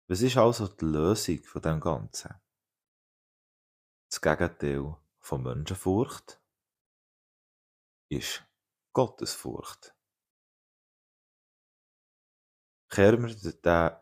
Was 0.07 0.23
ist 0.23 0.38
also 0.38 0.68
die 0.68 0.87
Lösung 0.87 1.42
von 1.42 1.61
dem 1.61 1.81
Ganzen? 1.81 2.35
Das 4.09 4.23
Gegenteil 4.23 4.97
von 5.18 5.42
Menschenfurcht 5.42 6.40
ist 8.09 8.42
Gottesfurcht. 8.94 9.97
Kehren 12.88 13.27
wir 13.27 13.53
den 13.53 13.96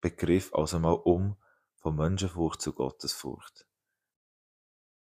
Begriff 0.00 0.52
also 0.54 0.78
mal 0.78 0.92
um 0.92 1.36
von 1.76 1.96
Menschenfurcht 1.96 2.60
zu 2.60 2.72
Gottesfurcht. 2.72 3.66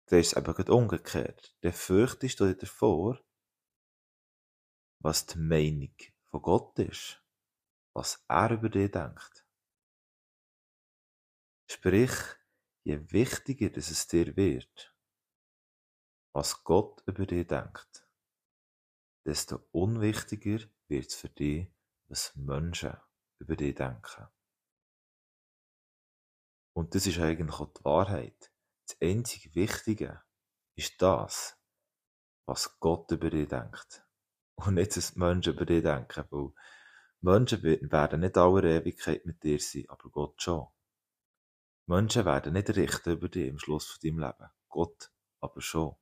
Da 0.06 0.16
ist 0.18 0.36
es 0.36 0.36
eben 0.36 0.68
umgekehrt. 0.68 1.56
Der 1.62 1.72
fürchtest 1.72 2.40
du 2.40 2.46
dir 2.46 2.56
davor, 2.56 3.20
was 4.98 5.26
die 5.26 5.38
Meinung 5.38 5.94
von 6.24 6.42
Gott 6.42 6.78
ist, 6.78 7.22
was 7.94 8.24
er 8.28 8.50
über 8.50 8.68
dich 8.68 8.90
denkt. 8.90 9.46
Sprich, 11.70 12.12
je 12.82 13.00
wichtiger 13.12 13.70
dass 13.70 13.90
es 13.90 14.06
dir 14.06 14.36
wird, 14.36 14.94
was 16.32 16.64
Gott 16.64 17.02
über 17.06 17.26
dich 17.26 17.46
denkt, 17.46 18.06
desto 19.24 19.60
unwichtiger 19.72 20.58
wird 20.88 21.06
es 21.06 21.14
für 21.14 21.30
dich, 21.30 21.73
was 22.14 22.32
Menschen 22.36 22.96
über 23.40 23.56
dich 23.56 23.74
denken. 23.74 24.28
Und 26.72 26.94
das 26.94 27.08
ist 27.08 27.18
eigentlich 27.18 27.58
auch 27.58 27.72
die 27.72 27.84
Wahrheit. 27.84 28.52
Das 28.86 28.96
einzige 29.02 29.52
Wichtige 29.56 30.22
ist 30.76 31.02
das, 31.02 31.58
was 32.46 32.78
Gott 32.78 33.10
über 33.10 33.30
dich 33.30 33.48
denkt. 33.48 34.06
Und 34.54 34.74
nicht, 34.74 34.96
dass 34.96 35.16
Menschen 35.16 35.54
über 35.54 35.66
dich 35.66 35.82
denken, 35.82 36.24
weil 36.30 36.52
Menschen 37.20 37.64
werden 37.64 38.20
nicht 38.20 38.38
aller 38.38 38.62
Ewigkeit 38.62 39.26
mit 39.26 39.42
dir 39.42 39.58
sein, 39.58 39.86
aber 39.88 40.08
Gott 40.10 40.40
schon. 40.40 40.68
Menschen 41.86 42.24
werden 42.24 42.52
nicht 42.52 42.70
richten 42.70 43.14
über 43.14 43.28
dich 43.28 43.48
im 43.48 43.58
Schluss 43.58 43.86
von 43.86 43.98
deinem 44.04 44.20
Leben. 44.20 44.50
Gott 44.68 45.10
aber 45.40 45.60
schon. 45.60 45.96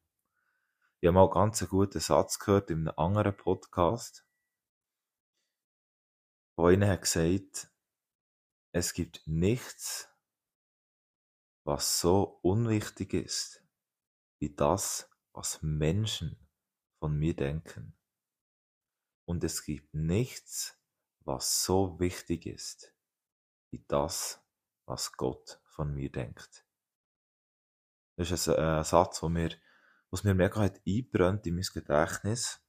Ich 1.00 1.06
habe 1.06 1.14
mal 1.14 1.22
einen 1.22 1.32
ganz 1.32 1.66
guten 1.66 2.00
Satz 2.00 2.38
gehört 2.38 2.68
in 2.68 2.86
einem 2.86 2.98
anderen 2.98 3.34
Podcast, 3.34 4.26
wo 6.62 6.68
einer 6.68 6.86
hat 6.90 7.02
gesagt, 7.02 7.72
es 8.72 8.94
gibt 8.94 9.26
nichts, 9.26 10.08
was 11.66 11.98
so 11.98 12.38
unwichtig 12.42 13.14
ist, 13.14 13.66
wie 14.38 14.54
das, 14.54 15.10
was 15.32 15.60
Menschen 15.62 16.48
von 17.00 17.18
mir 17.18 17.34
denken. 17.34 17.98
Und 19.24 19.42
es 19.42 19.64
gibt 19.64 19.92
nichts, 19.92 20.80
was 21.24 21.64
so 21.64 21.98
wichtig 21.98 22.46
ist, 22.46 22.94
wie 23.72 23.84
das, 23.88 24.40
was 24.86 25.14
Gott 25.14 25.60
von 25.64 25.92
mir 25.92 26.12
denkt. 26.12 26.64
Das 28.16 28.30
ist 28.30 28.48
ein, 28.48 28.54
ein 28.54 28.84
Satz, 28.84 29.20
wo 29.20 29.28
mir, 29.28 29.50
was 30.10 30.22
mir 30.22 30.34
mega 30.34 30.60
hat 30.60 30.80
eingebrannt 30.86 31.44
in 31.44 31.56
mein 31.56 31.66
Gedächtnis. 31.74 32.64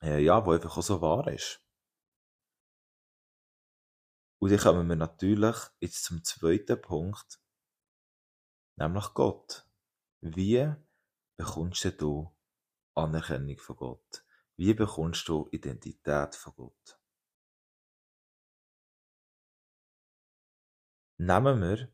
Äh, 0.00 0.20
ja, 0.22 0.46
wo 0.46 0.52
einfach 0.52 0.78
auch 0.78 0.82
so 0.82 1.00
wahr 1.00 1.26
ist. 1.26 1.63
Und 4.44 4.50
dann 4.50 4.58
kommen 4.58 4.88
wir 4.90 4.96
natürlich 4.96 5.56
jetzt 5.80 6.04
zum 6.04 6.22
zweiten 6.22 6.78
Punkt, 6.78 7.40
nämlich 8.76 9.14
Gott. 9.14 9.66
Wie 10.20 10.70
bekommst 11.38 11.98
du 11.98 12.30
Anerkennung 12.94 13.56
von 13.56 13.76
Gott? 13.76 14.26
Wie 14.56 14.74
bekommst 14.74 15.26
du 15.28 15.48
Identität 15.50 16.34
von 16.34 16.54
Gott? 16.56 17.00
Nehmen 21.16 21.62
wir 21.62 21.90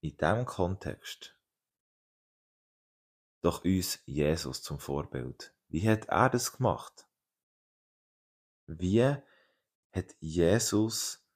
in 0.00 0.16
diesem 0.16 0.44
Kontext 0.46 1.36
doch 3.40 3.64
uns 3.64 3.98
Jesus 4.06 4.62
zum 4.62 4.78
Vorbild. 4.78 5.52
Wie 5.66 5.90
hat 5.90 6.04
er 6.04 6.30
das 6.30 6.52
gemacht? 6.52 7.08
Wie 8.68 9.02
hat 9.02 10.14
Jesus 10.20 11.27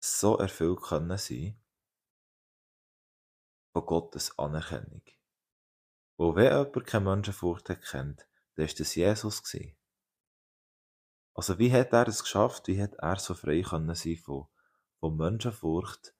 so 0.00 0.38
erfüllt 0.38 0.82
können 0.82 1.16
sein 1.16 1.60
von 3.72 3.86
Gottes 3.86 4.38
Anerkennung? 4.38 5.02
Wo 6.16 6.34
wenn 6.34 6.52
jemand 6.52 6.86
keine 6.86 7.04
Menschenfurcht 7.04 7.66
kennt, 7.66 8.26
dann 8.56 8.66
war 8.66 8.74
das 8.74 8.94
Jesus. 8.94 9.42
Gewesen. 9.42 9.76
Also 11.34 11.58
wie 11.58 11.72
hat 11.72 11.92
er 11.92 12.08
es 12.08 12.22
geschafft? 12.22 12.66
Wie 12.66 12.82
hat 12.82 12.96
er 12.96 13.18
so 13.18 13.34
frei 13.34 13.62
können 13.62 13.94
sein 13.94 14.16
von 14.16 14.48
von 15.00 15.16
Menschenfurcht. 15.16 16.14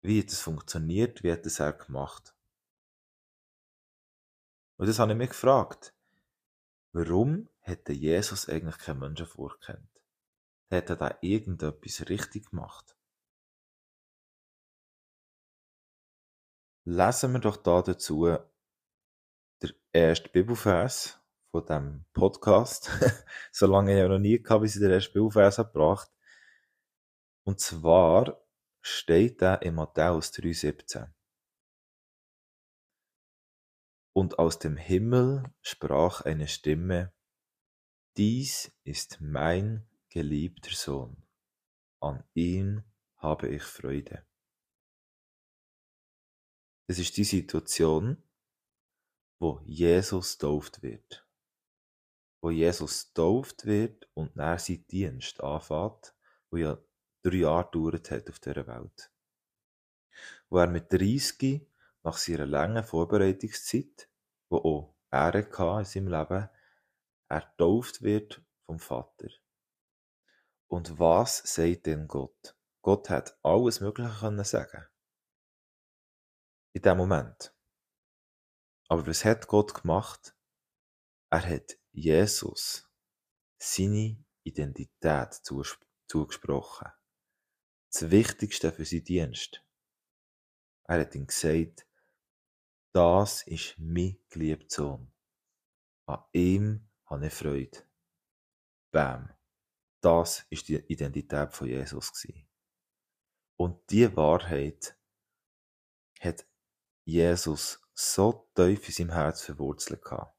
Wie 0.00 0.20
hat 0.20 0.30
das 0.30 0.40
funktioniert? 0.40 1.22
Wie 1.22 1.32
hat 1.32 1.44
das 1.44 1.58
er 1.58 1.72
gemacht? 1.72 2.34
Und 4.76 4.86
das 4.86 5.00
habe 5.00 5.12
ich 5.12 5.18
mich 5.18 5.30
gefragt. 5.30 5.92
Warum 6.92 7.48
hätte 7.58 7.92
Jesus 7.92 8.48
eigentlich 8.48 8.78
keine 8.78 9.00
Menschenfurcht 9.00 9.60
kennt? 9.60 9.97
Hätte 10.70 10.94
er 10.94 10.96
da 10.96 11.18
irgendetwas 11.22 12.08
richtig 12.08 12.50
gemacht? 12.50 12.96
Lesen 16.84 17.32
wir 17.32 17.40
doch 17.40 17.56
da 17.56 17.82
dazu 17.82 18.24
der 19.62 19.74
erste 19.92 20.28
Bibelvers 20.28 21.20
von 21.50 21.66
dem 21.66 22.04
Podcast. 22.12 22.90
so 23.52 23.66
lange 23.66 23.92
ich 23.92 23.98
ja 23.98 24.08
noch 24.08 24.18
nie 24.18 24.42
gehabt, 24.42 24.62
bis 24.62 24.76
ich 24.76 24.82
den 24.82 24.90
ersten 24.90 25.14
Bibelvers 25.14 25.56
gebracht 25.56 26.10
und 27.48 27.60
zwar 27.60 28.44
steht 28.82 29.40
da 29.40 29.54
in 29.54 29.76
Matthäus 29.76 30.34
3,17. 30.34 31.10
Und 34.14 34.38
aus 34.38 34.58
dem 34.58 34.76
Himmel 34.76 35.44
sprach 35.62 36.20
eine 36.20 36.46
Stimme, 36.46 37.14
dies 38.18 38.70
ist 38.84 39.22
mein 39.22 39.88
geliebter 40.08 40.74
Sohn, 40.74 41.16
an 42.00 42.24
ihm 42.34 42.82
habe 43.16 43.48
ich 43.48 43.62
Freude. 43.62 44.24
Es 46.86 46.98
ist 46.98 47.16
die 47.16 47.24
Situation, 47.24 48.22
wo 49.38 49.60
Jesus 49.64 50.38
tauft 50.38 50.82
wird. 50.82 51.26
Wo 52.40 52.50
Jesus 52.50 53.12
tauft 53.12 53.66
wird 53.66 54.08
und 54.14 54.36
nach 54.36 54.58
sein 54.58 54.86
Dienst 54.90 55.42
anfängt, 55.42 56.14
wo 56.50 56.56
ja 56.56 56.78
drei 57.22 57.36
Jahre 57.36 57.64
gedauert 57.64 58.10
hat 58.10 58.30
auf 58.30 58.38
dieser 58.38 58.66
Welt. 58.66 59.10
Wo 60.48 60.58
er 60.58 60.68
mit 60.68 60.92
30 60.92 61.66
nach 62.04 62.16
seiner 62.16 62.46
langen 62.46 62.84
Vorbereitungszeit, 62.84 64.08
wo 64.48 64.56
auch 64.58 64.94
er 65.10 65.34
in 65.34 65.84
seinem 65.84 66.08
Leben, 66.08 66.48
er 67.28 67.56
tauft 67.56 68.02
wird 68.02 68.40
vom 68.64 68.78
Vater. 68.78 69.28
Und 70.68 70.98
was 70.98 71.38
sagt 71.38 71.86
denn 71.86 72.06
Gott? 72.06 72.56
Gott 72.82 73.10
hat 73.10 73.38
alles 73.42 73.80
Mögliche 73.80 74.20
können 74.20 74.44
sagen. 74.44 74.86
In 76.72 76.82
dem 76.82 76.96
Moment. 76.96 77.54
Aber 78.88 79.06
was 79.06 79.24
hat 79.24 79.48
Gott 79.48 79.74
gemacht? 79.74 80.34
Er 81.30 81.46
hat 81.46 81.78
Jesus 81.92 82.88
seine 83.58 84.24
Identität 84.44 85.34
zugesprochen 86.06 86.92
das 87.90 88.10
Wichtigste 88.10 88.70
für 88.72 88.84
seinen 88.84 89.04
Dienst. 89.04 89.64
Er 90.84 91.00
hat 91.00 91.14
ihm 91.14 91.26
gesagt, 91.26 91.86
das 92.92 93.42
ist 93.42 93.76
mein 93.78 94.18
geliebter 94.28 94.68
Sohn. 94.68 95.12
An 96.06 96.24
ihm 96.32 96.88
habe 97.06 97.26
ich 97.26 97.34
Freude. 97.34 97.82
Bam. 98.90 99.37
Das 100.00 100.46
ist 100.50 100.68
die 100.68 100.76
Identität 100.76 101.52
von 101.52 101.66
Jesus 101.66 102.12
Und 103.56 103.90
die 103.90 104.14
Wahrheit 104.16 104.96
hat 106.20 106.46
Jesus 107.04 107.80
so 107.94 108.48
tief 108.54 108.86
in 108.88 108.94
seinem 108.94 109.12
Herz 109.12 109.42
verwurzelt 109.42 110.02
gehabt, 110.02 110.36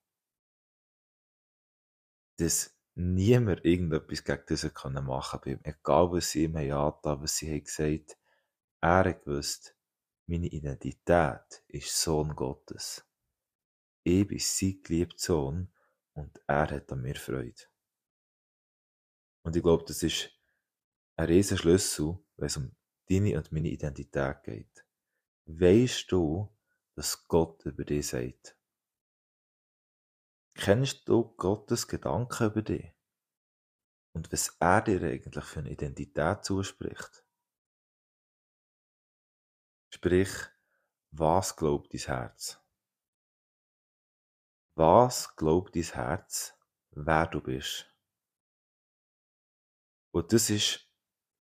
dass 2.37 2.73
niemand 2.95 3.65
irgendetwas 3.65 4.23
gegen 4.23 4.43
das 4.47 4.63
machen 5.03 5.41
können. 5.41 5.65
Egal, 5.65 6.11
was 6.11 6.31
sie 6.31 6.45
ihm 6.45 6.55
haben 6.57 7.21
was 7.21 7.37
sie 7.37 7.51
haben 7.51 7.63
gesagt 7.63 8.19
er 8.81 9.03
hat 9.03 9.25
gewusst, 9.25 9.75
meine 10.25 10.47
Identität 10.47 11.63
ist 11.67 12.01
Sohn 12.01 12.33
Gottes. 12.33 13.05
Ich 14.03 14.25
bin 14.25 14.39
sein 14.39 14.79
geliebter 14.81 15.17
Sohn 15.17 15.73
und 16.13 16.39
er 16.47 16.69
hat 16.69 16.91
an 16.91 17.01
mir 17.01 17.15
Freude. 17.15 17.68
Und 19.43 19.55
ich 19.55 19.63
glaube, 19.63 19.85
das 19.85 20.03
ist 20.03 20.29
ein 21.15 21.25
riesen 21.25 21.57
Schlüssel, 21.57 22.17
wenn 22.37 22.47
es 22.47 22.57
um 22.57 22.75
deine 23.09 23.37
und 23.37 23.51
meine 23.51 23.69
Identität 23.69 24.43
geht. 24.43 24.85
Weißt 25.45 26.11
du, 26.11 26.55
dass 26.95 27.27
Gott 27.27 27.65
über 27.65 27.83
dich 27.83 28.07
sagt? 28.07 28.57
Kennst 30.53 31.07
du 31.07 31.23
Gottes 31.35 31.87
Gedanken 31.87 32.47
über 32.47 32.61
dich? 32.61 32.93
Und 34.13 34.31
was 34.31 34.55
er 34.59 34.81
dir 34.81 35.01
eigentlich 35.01 35.45
für 35.45 35.59
eine 35.59 35.71
Identität 35.71 36.43
zuspricht? 36.43 37.25
Sprich, 39.89 40.29
was 41.11 41.55
glaubt 41.55 41.93
dein 41.93 42.01
Herz? 42.01 42.59
Was 44.75 45.35
glaubt 45.35 45.75
dein 45.75 45.83
Herz, 45.83 46.53
wer 46.91 47.27
du 47.27 47.41
bist? 47.41 47.89
Und 50.11 50.33
das 50.33 50.49
ist 50.49 50.89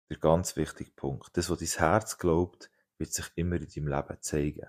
der 0.10 0.17
ganz 0.17 0.56
wichtige 0.56 0.91
Punkt. 0.91 1.36
Das, 1.38 1.50
was 1.50 1.60
dein 1.60 1.67
Herz 1.67 2.17
glaubt, 2.17 2.69
wird 2.98 3.13
sich 3.13 3.26
immer 3.36 3.56
in 3.56 3.67
deinem 3.67 3.88
Leben 3.88 4.22
zeigen. 4.22 4.67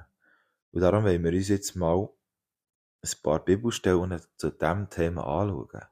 Und 0.73 0.81
darum 0.81 1.05
wollen 1.05 1.25
wir 1.25 1.33
uns 1.33 1.49
jetzt 1.49 1.75
mal 1.75 2.09
ein 3.03 3.11
paar 3.23 3.45
Bibelstellen 3.45 4.21
zu 4.37 4.51
diesem 4.51 4.89
Thema 4.91 5.27
anschauen. 5.27 5.87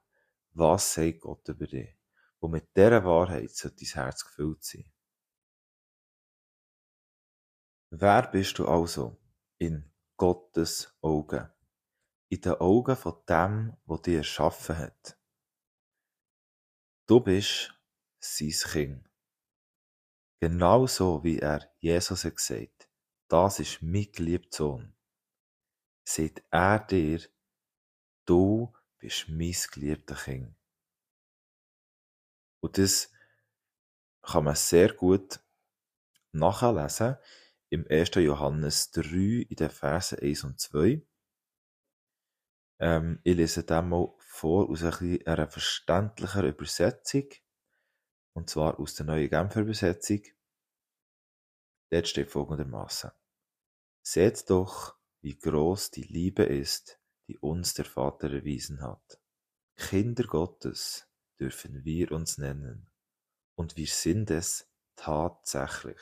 Was 0.53 0.93
sagt 0.93 1.21
Gott 1.21 1.47
über 1.49 1.67
dich? 1.67 1.95
Und 2.39 2.51
mit 2.51 2.75
dieser 2.75 3.03
Wahrheit 3.03 3.51
sollte 3.51 3.83
dein 3.83 3.93
Herz 4.03 4.23
gefüllt 4.25 4.63
sein. 4.63 4.91
Wer 7.89 8.27
bist 8.27 8.57
du 8.59 8.67
also 8.67 9.19
in 9.57 9.91
Gottes 10.15 10.95
Augen? 11.01 11.49
In 12.29 12.41
den 12.41 12.53
Augen 12.53 12.95
von 12.95 13.15
dem, 13.27 13.75
der 13.87 13.97
dich 13.97 14.15
erschaffen 14.15 14.77
hat. 14.77 15.17
Du 17.07 17.19
bist 17.19 17.78
sein 18.19 18.71
Kind. 18.71 19.09
Genauso 20.41 21.23
wie 21.23 21.39
er 21.39 21.69
Jesus 21.79 22.23
hat 22.23 22.37
gesagt, 22.37 22.89
das 23.27 23.59
ist 23.59 23.81
mein 23.81 24.11
geliebter 24.11 24.57
Sohn. 24.57 24.95
Sagt 26.07 26.43
er 26.49 26.79
dir, 26.79 27.21
du 28.25 28.73
bist 28.97 29.27
mein 29.29 29.55
geliebter 29.71 30.15
Kind. 30.15 30.55
Und 32.61 32.77
das 32.77 33.11
kann 34.21 34.43
man 34.45 34.55
sehr 34.55 34.93
gut 34.93 35.39
nachlesen 36.31 37.17
im 37.69 37.85
1. 37.89 38.15
Johannes 38.15 38.91
3 38.91 39.45
in 39.49 39.55
den 39.55 39.69
Versen 39.69 40.19
1 40.19 40.43
und 40.43 40.59
2. 40.59 41.01
Ähm, 42.79 43.19
ich 43.23 43.35
lese 43.35 43.63
dem 43.63 43.89
mal 43.89 44.13
vor 44.17 44.69
aus 44.69 44.83
einer 44.83 45.47
verständlicher 45.47 46.43
Übersetzung. 46.43 47.29
Und 48.39 48.49
zwar 48.49 48.79
aus 48.79 48.95
der 48.95 49.05
neuen 49.05 49.29
Genfer 49.29 49.59
Übersetzung. 49.59 50.21
Dort 51.89 52.07
steht 52.07 52.31
folgendermaßen. 52.31 53.11
Seht 54.01 54.49
doch, 54.49 54.95
wie 55.19 55.37
groß 55.37 55.91
die 55.91 56.03
Liebe 56.03 56.43
ist, 56.43 57.01
die 57.27 57.37
uns 57.37 57.73
der 57.73 57.83
Vater 57.83 58.31
erwiesen 58.31 58.81
hat. 58.81 59.19
Kinder 59.75 60.23
Gottes 60.23 61.05
dürfen 61.37 61.83
wir 61.83 62.13
uns 62.13 62.37
nennen. 62.37 62.89
Und 63.55 63.75
wir 63.75 63.87
sind 63.87 64.31
es 64.31 64.71
tatsächlich. 64.95 65.99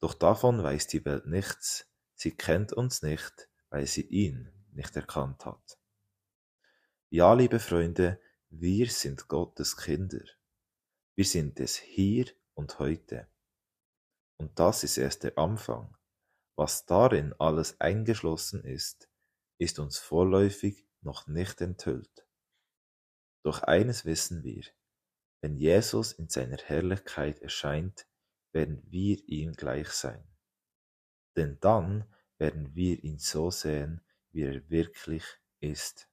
Doch 0.00 0.12
davon 0.12 0.62
weiß 0.62 0.88
die 0.88 1.06
Welt 1.06 1.24
nichts. 1.24 1.88
Sie 2.16 2.32
kennt 2.32 2.74
uns 2.74 3.00
nicht, 3.00 3.48
weil 3.70 3.86
sie 3.86 4.06
ihn 4.08 4.52
nicht 4.72 4.94
erkannt 4.94 5.46
hat. 5.46 5.78
Ja, 7.08 7.32
liebe 7.32 7.60
Freunde, 7.60 8.20
wir 8.50 8.90
sind 8.90 9.26
Gottes 9.26 9.78
Kinder. 9.78 10.20
Wir 11.16 11.24
sind 11.24 11.60
es 11.60 11.76
hier 11.78 12.26
und 12.52 12.78
heute. 12.78 13.26
Und 14.38 14.58
das 14.58 14.84
ist 14.84 14.98
erst 14.98 15.24
der 15.24 15.38
Anfang. 15.38 15.96
Was 16.56 16.84
darin 16.84 17.34
alles 17.38 17.80
eingeschlossen 17.80 18.62
ist, 18.62 19.08
ist 19.58 19.78
uns 19.78 19.98
vorläufig 19.98 20.86
noch 21.00 21.26
nicht 21.26 21.62
enthüllt. 21.62 22.26
Doch 23.42 23.62
eines 23.62 24.04
wissen 24.04 24.42
wir, 24.42 24.64
wenn 25.40 25.56
Jesus 25.56 26.12
in 26.12 26.28
seiner 26.28 26.58
Herrlichkeit 26.58 27.40
erscheint, 27.40 28.06
werden 28.52 28.82
wir 28.90 29.26
ihm 29.26 29.54
gleich 29.54 29.88
sein. 29.88 30.22
Denn 31.34 31.58
dann 31.60 32.12
werden 32.36 32.74
wir 32.74 33.02
ihn 33.02 33.18
so 33.18 33.50
sehen, 33.50 34.02
wie 34.32 34.42
er 34.42 34.68
wirklich 34.68 35.24
ist. 35.60 36.10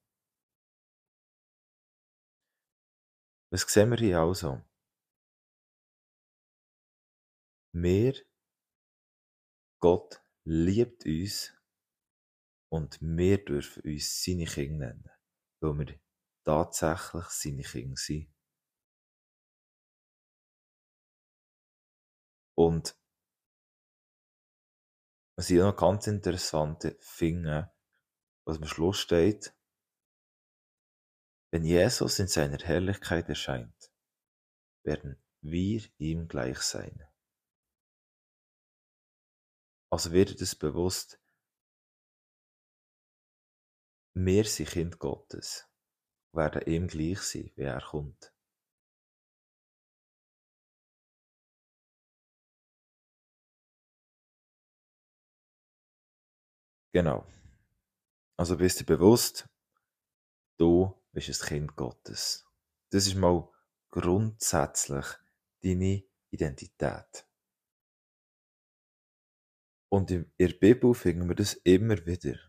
Was 3.49 3.63
sehen 3.63 3.89
wir 3.91 3.97
hier 3.97 4.19
also? 4.19 4.61
Wir, 7.75 8.13
Gott 9.79 10.21
liebt 10.45 11.05
uns 11.05 11.53
und 12.71 13.01
wir 13.01 13.43
dürfen 13.43 13.81
uns 13.83 14.23
seine 14.23 14.45
Kinder 14.45 14.93
nennen, 14.93 15.09
weil 15.59 15.79
wir 15.79 15.99
tatsächlich 16.45 17.25
seine 17.25 17.63
Kinder 17.63 17.95
sind. 17.97 18.31
Und 22.55 22.95
was 25.35 25.49
ich 25.49 25.57
noch 25.57 25.75
ganz 25.75 26.05
interessant 26.05 26.95
finde, 26.99 27.73
was 28.45 28.57
am 28.57 28.67
Schluss 28.67 28.99
steht, 28.99 29.55
wenn 31.51 31.65
Jesus 31.65 32.19
in 32.19 32.27
seiner 32.27 32.59
Herrlichkeit 32.59 33.29
erscheint, 33.29 33.91
werden 34.83 35.23
wir 35.41 35.81
ihm 35.97 36.27
gleich 36.27 36.59
sein. 36.59 37.12
Also 39.93 40.11
wird 40.11 40.41
es 40.41 40.55
bewusst, 40.55 41.19
wir 44.15 44.43
sind 44.45 44.69
Kind 44.69 44.97
Gottes, 44.97 45.69
werden 46.31 46.63
ihm 46.65 46.87
gleich 46.87 47.21
sein, 47.21 47.51
wie 47.55 47.61
er 47.61 47.79
kommt. 47.79 48.33
Genau. 56.91 57.27
Also 58.35 58.57
bist 58.57 58.79
du 58.79 58.85
bewusst, 58.85 59.47
du 60.57 60.99
bist 61.11 61.43
ein 61.43 61.47
Kind 61.47 61.75
Gottes. 61.75 62.47
Das 62.89 63.05
ist 63.05 63.13
mal 63.13 63.47
grundsätzlich 63.91 65.05
deine 65.61 66.03
Identität. 66.31 67.27
Und 69.93 70.09
in 70.09 70.33
der 70.39 70.47
Bibel 70.47 70.95
finden 70.95 71.29
wir 71.29 71.35
das 71.35 71.53
immer 71.53 72.03
wieder. 72.07 72.39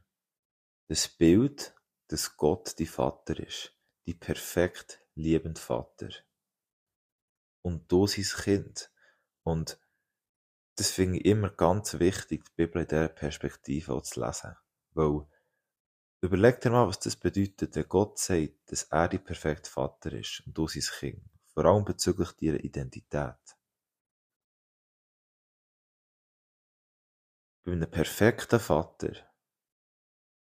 Das 0.89 1.09
Bild, 1.09 1.75
dass 2.09 2.39
Gott 2.39 2.79
die 2.79 2.87
Vater 2.87 3.39
ist, 3.39 3.77
die 4.07 4.15
perfekt 4.15 5.03
liebende 5.15 5.61
Vater. 5.61 6.09
Und 7.61 7.93
du 7.93 8.07
sein 8.07 8.25
Kind. 8.25 8.91
Und 9.43 9.79
das 10.77 10.91
finde 10.91 11.19
ich 11.19 11.27
immer 11.27 11.51
ganz 11.51 11.99
wichtig, 11.99 12.47
die 12.47 12.65
Bibel 12.65 12.81
in 12.81 12.89
dieser 12.89 13.09
Perspektive 13.09 13.93
auch 13.93 14.03
zu 14.05 14.25
lesen. 14.25 14.57
Weil 14.95 15.27
Überleg 16.23 16.63
dir 16.63 16.71
mal, 16.71 16.89
was 16.89 17.01
das 17.01 17.17
bedeutet, 17.17 17.77
wenn 17.77 17.89
Gott 17.91 18.19
sagt, 18.19 18.73
dass 18.73 18.85
er 18.85 19.09
die 19.09 19.19
perfekte 19.19 19.69
Vater 19.71 20.15
ist 20.15 20.43
und 20.47 20.57
du 20.57 20.67
sein 20.67 20.83
Kind. 20.99 21.31
Vor 21.53 21.67
allem 21.67 21.85
bezüglich 21.85 22.33
deiner 22.41 22.65
Identität. 22.65 23.54
Bei 27.65 27.73
einem 27.73 27.91
perfekten 27.91 28.61
Vater, 28.61 29.13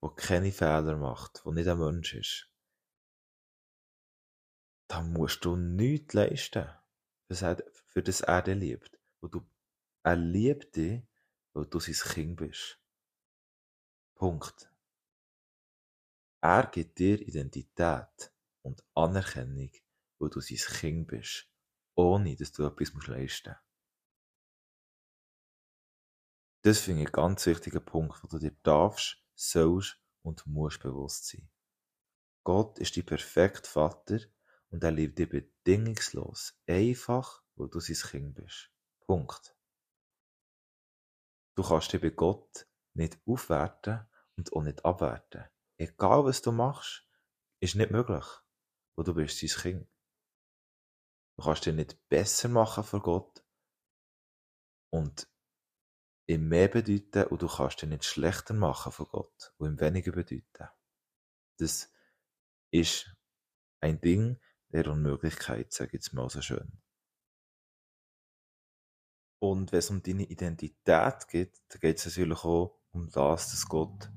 der 0.03 0.11
keine 0.17 0.51
Fehler 0.51 0.97
macht, 0.97 1.45
der 1.45 1.53
nicht 1.53 1.69
ein 1.69 1.79
Mensch 1.79 2.13
ist, 2.15 2.51
dann 4.89 5.13
musst 5.13 5.45
du 5.45 5.55
nichts 5.55 6.13
leisten, 6.15 6.69
für 7.29 8.03
das 8.03 8.21
er 8.21 8.43
dich 8.43 8.57
liebt. 8.57 8.99
Wo 9.21 9.29
du, 9.29 9.47
er 10.03 10.17
liebt 10.17 10.75
dich, 10.75 11.03
weil 11.53 11.67
du 11.67 11.79
sein 11.79 11.95
Kind 11.95 12.37
bist. 12.37 12.81
Punkt. 14.17 14.69
Er 16.41 16.67
gibt 16.67 16.99
dir 16.99 17.21
Identität 17.21 18.33
und 18.63 18.85
Anerkennung, 18.95 19.71
wo 20.19 20.27
du 20.27 20.41
sein 20.41 20.59
Kind 20.59 21.07
bist, 21.07 21.49
ohne 21.95 22.35
dass 22.35 22.51
du 22.51 22.67
etwas 22.67 23.07
leisten 23.07 23.51
musst. 23.51 23.74
Das 26.65 26.81
finde 26.81 27.03
ich 27.03 27.09
einen 27.09 27.13
ganz 27.13 27.45
wichtigen 27.45 27.85
Punkt, 27.85 28.23
wo 28.23 28.27
du 28.27 28.39
dir 28.39 28.57
darfst, 28.63 29.23
sollst 29.35 30.01
und 30.23 30.47
musst 30.47 30.81
bewusst 30.81 31.27
sein. 31.29 31.51
Gott 32.43 32.79
ist 32.79 32.97
die 32.97 33.03
perfekte 33.03 33.69
Vater 33.69 34.19
und 34.71 34.83
er 34.83 34.91
liebt 34.91 35.19
dich 35.19 35.29
bedingungslos, 35.29 36.59
einfach, 36.67 37.43
wo 37.57 37.67
du 37.67 37.81
sein 37.81 38.11
Kind 38.11 38.35
bist. 38.37 38.71
Punkt. 39.01 39.55
Du 41.55 41.63
kannst 41.63 41.93
dich 41.93 42.01
bei 42.01 42.09
Gott 42.09 42.67
nicht 42.95 43.19
aufwerten 43.27 44.09
und 44.39 44.51
auch 44.55 44.63
nicht 44.63 44.83
abwerten. 44.87 45.45
Egal 45.77 46.25
was 46.25 46.41
du 46.41 46.51
machst, 46.51 47.07
ist 47.61 47.75
nicht 47.75 47.91
möglich, 47.91 48.25
wo 48.97 49.03
du 49.03 49.13
bist 49.13 49.39
sein 49.39 49.51
Kind. 49.51 49.89
Du 51.37 51.45
kannst 51.45 51.67
dich 51.67 51.75
nicht 51.75 52.09
besser 52.09 52.49
machen 52.49 52.85
vor 52.85 53.03
Gott 53.03 53.45
und 54.89 55.29
ihm 56.27 56.49
mehr 56.49 56.69
bedeuten 56.69 57.25
und 57.25 57.43
du 57.43 57.49
kannst 57.49 57.83
dich 57.83 57.89
nicht 57.89 58.05
schlechter 58.05 58.55
machen 58.55 58.93
vor 58.93 59.09
Gott 59.09 59.53
und 59.59 59.73
ihm 59.73 59.81
weniger 59.81 60.13
bedeuten. 60.13 60.69
Das 61.59 61.93
ist 62.71 63.15
ein 63.81 64.01
Ding 64.01 64.41
der 64.69 64.89
Unmöglichkeit, 64.89 65.73
sage 65.73 65.89
ich 65.89 65.95
jetzt 65.95 66.13
mal 66.13 66.29
so 66.29 66.41
schön. 66.41 66.81
Und 69.39 69.73
wenn 69.73 69.79
es 69.79 69.91
um 69.91 70.03
deine 70.03 70.25
Identität 70.25 71.29
geht, 71.29 71.63
dann 71.69 71.81
geht 71.81 71.99
es 71.99 72.07
natürlich 72.07 72.45
auch 72.45 72.81
um 72.93 73.11
das, 73.11 73.51
dass 73.51 73.69
Gott 73.69 74.11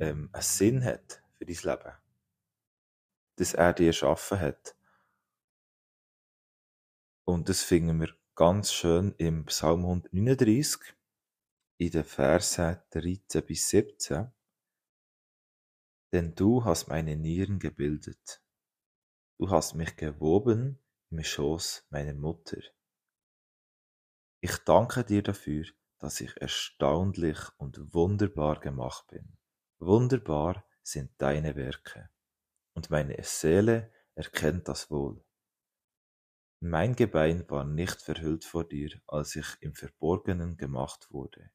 ähm, 0.00 0.30
einen 0.32 0.42
Sinn 0.42 0.82
hat 0.82 1.22
für 1.36 1.44
dein 1.44 1.56
Leben. 1.56 1.92
Dass 3.36 3.54
er 3.54 3.74
dir 3.74 3.88
erschaffen 3.88 4.40
hat. 4.40 4.74
Und 7.24 7.48
das 7.48 7.62
finden 7.62 8.00
wir 8.00 8.14
ganz 8.34 8.72
schön 8.72 9.14
im 9.18 9.44
Psalm 9.44 9.80
139, 9.80 10.94
in 11.82 11.90
den 11.90 12.04
Versen 12.04 12.78
13 12.90 13.44
bis 13.44 13.68
17. 13.70 14.30
Denn 16.12 16.32
du 16.36 16.64
hast 16.64 16.86
meine 16.86 17.16
Nieren 17.16 17.58
gebildet. 17.58 18.40
Du 19.36 19.50
hast 19.50 19.74
mich 19.74 19.96
gewoben 19.96 20.78
im 21.10 21.24
Schoß 21.24 21.88
meiner 21.90 22.14
Mutter. 22.14 22.60
Ich 24.40 24.58
danke 24.58 25.02
dir 25.02 25.24
dafür, 25.24 25.64
dass 25.98 26.20
ich 26.20 26.40
erstaunlich 26.40 27.38
und 27.56 27.92
wunderbar 27.92 28.60
gemacht 28.60 29.08
bin. 29.08 29.36
Wunderbar 29.80 30.64
sind 30.84 31.10
deine 31.18 31.56
Werke, 31.56 32.10
und 32.74 32.90
meine 32.90 33.16
Seele 33.24 33.92
erkennt 34.14 34.68
das 34.68 34.88
wohl. 34.88 35.24
Mein 36.60 36.94
Gebein 36.94 37.44
war 37.50 37.64
nicht 37.64 38.00
verhüllt 38.00 38.44
vor 38.44 38.68
dir, 38.68 39.00
als 39.08 39.34
ich 39.34 39.56
im 39.60 39.74
Verborgenen 39.74 40.56
gemacht 40.56 41.08
wurde, 41.10 41.50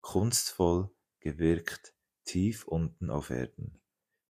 kunstvoll 0.00 0.90
gewirkt 1.20 1.94
tief 2.24 2.66
unten 2.66 3.10
auf 3.10 3.30
Erden. 3.30 3.80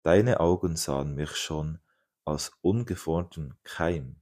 Deine 0.04 0.40
Augen 0.40 0.76
sahen 0.76 1.16
mich 1.16 1.36
schon 1.36 1.80
als 2.26 2.52
ungeformten 2.62 3.58
Keim, 3.64 4.22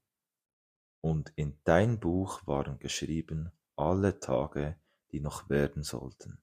und 1.01 1.31
in 1.35 1.57
dein 1.63 1.99
Buch 1.99 2.45
waren 2.45 2.79
geschrieben 2.79 3.51
alle 3.75 4.19
Tage, 4.19 4.77
die 5.11 5.21
noch 5.21 5.49
werden 5.49 5.83
sollten, 5.83 6.41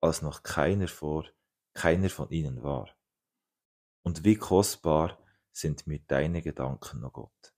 als 0.00 0.22
noch 0.22 0.42
keiner 0.42 0.88
vor, 0.88 1.26
keiner 1.74 2.10
von 2.10 2.30
ihnen 2.30 2.62
war. 2.62 2.90
Und 4.02 4.24
wie 4.24 4.36
kostbar 4.36 5.18
sind 5.52 5.86
mir 5.86 6.00
deine 6.00 6.42
Gedanken, 6.42 7.04
o 7.04 7.08
oh 7.08 7.10
Gott. 7.10 7.54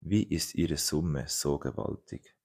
Wie 0.00 0.22
ist 0.22 0.54
ihre 0.54 0.76
Summe 0.76 1.26
so 1.28 1.58
gewaltig? 1.58 2.35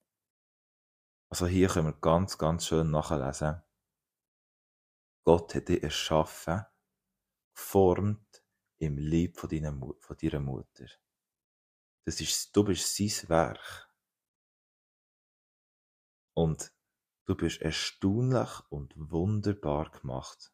Also 1.31 1.47
hier 1.47 1.69
können 1.69 1.87
wir 1.87 1.93
ganz, 1.93 2.37
ganz 2.37 2.67
schön 2.67 2.91
nachlesen. 2.91 3.61
Gott 5.23 5.55
hat 5.55 5.69
dich 5.69 5.81
erschaffen, 5.81 6.65
geformt 7.55 8.43
im 8.79 8.97
Lieb 8.97 9.39
von, 9.39 9.49
deiner, 9.49 9.71
von 9.71 10.17
deiner 10.17 10.41
Mutter. 10.41 10.87
Das 12.05 12.19
ist, 12.19 12.53
du 12.53 12.65
bist 12.65 12.97
sein 12.97 13.29
Werk. 13.29 13.89
Und 16.33 16.73
du 17.27 17.35
bist 17.35 17.61
erstaunlich 17.61 18.49
und 18.69 18.93
wunderbar 18.97 19.89
gemacht. 19.89 20.53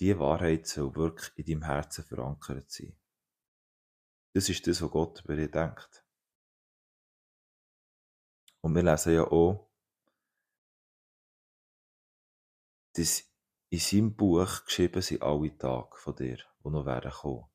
Die 0.00 0.18
Wahrheit 0.18 0.66
soll 0.66 0.94
wirklich 0.94 1.38
in 1.38 1.46
deinem 1.46 1.64
Herzen 1.64 2.04
verankert 2.04 2.70
sein. 2.70 2.98
Das 4.34 4.50
ist 4.50 4.66
das, 4.66 4.82
was 4.82 4.90
Gott 4.90 5.24
über 5.24 5.36
dich 5.36 5.50
denkt. 5.50 6.01
Und 8.62 8.74
wir 8.74 8.82
lesen 8.82 9.14
ja 9.14 9.24
auch, 9.24 9.68
dass 12.94 13.24
in 13.70 13.78
seinem 13.78 14.16
Buch 14.16 14.64
geschrieben 14.64 15.02
sind 15.02 15.22
alle 15.22 15.56
Tage 15.58 15.96
von 15.96 16.14
dir, 16.14 16.38
die 16.64 16.68
noch 16.68 16.86
werden 16.86 17.10
kommen. 17.10 17.46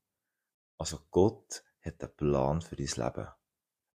Also 0.77 0.99
Gott 1.09 1.63
hat 1.81 2.01
einen 2.01 2.15
Plan 2.15 2.61
für 2.61 2.75
dein 2.75 2.85
Leben. 2.85 3.27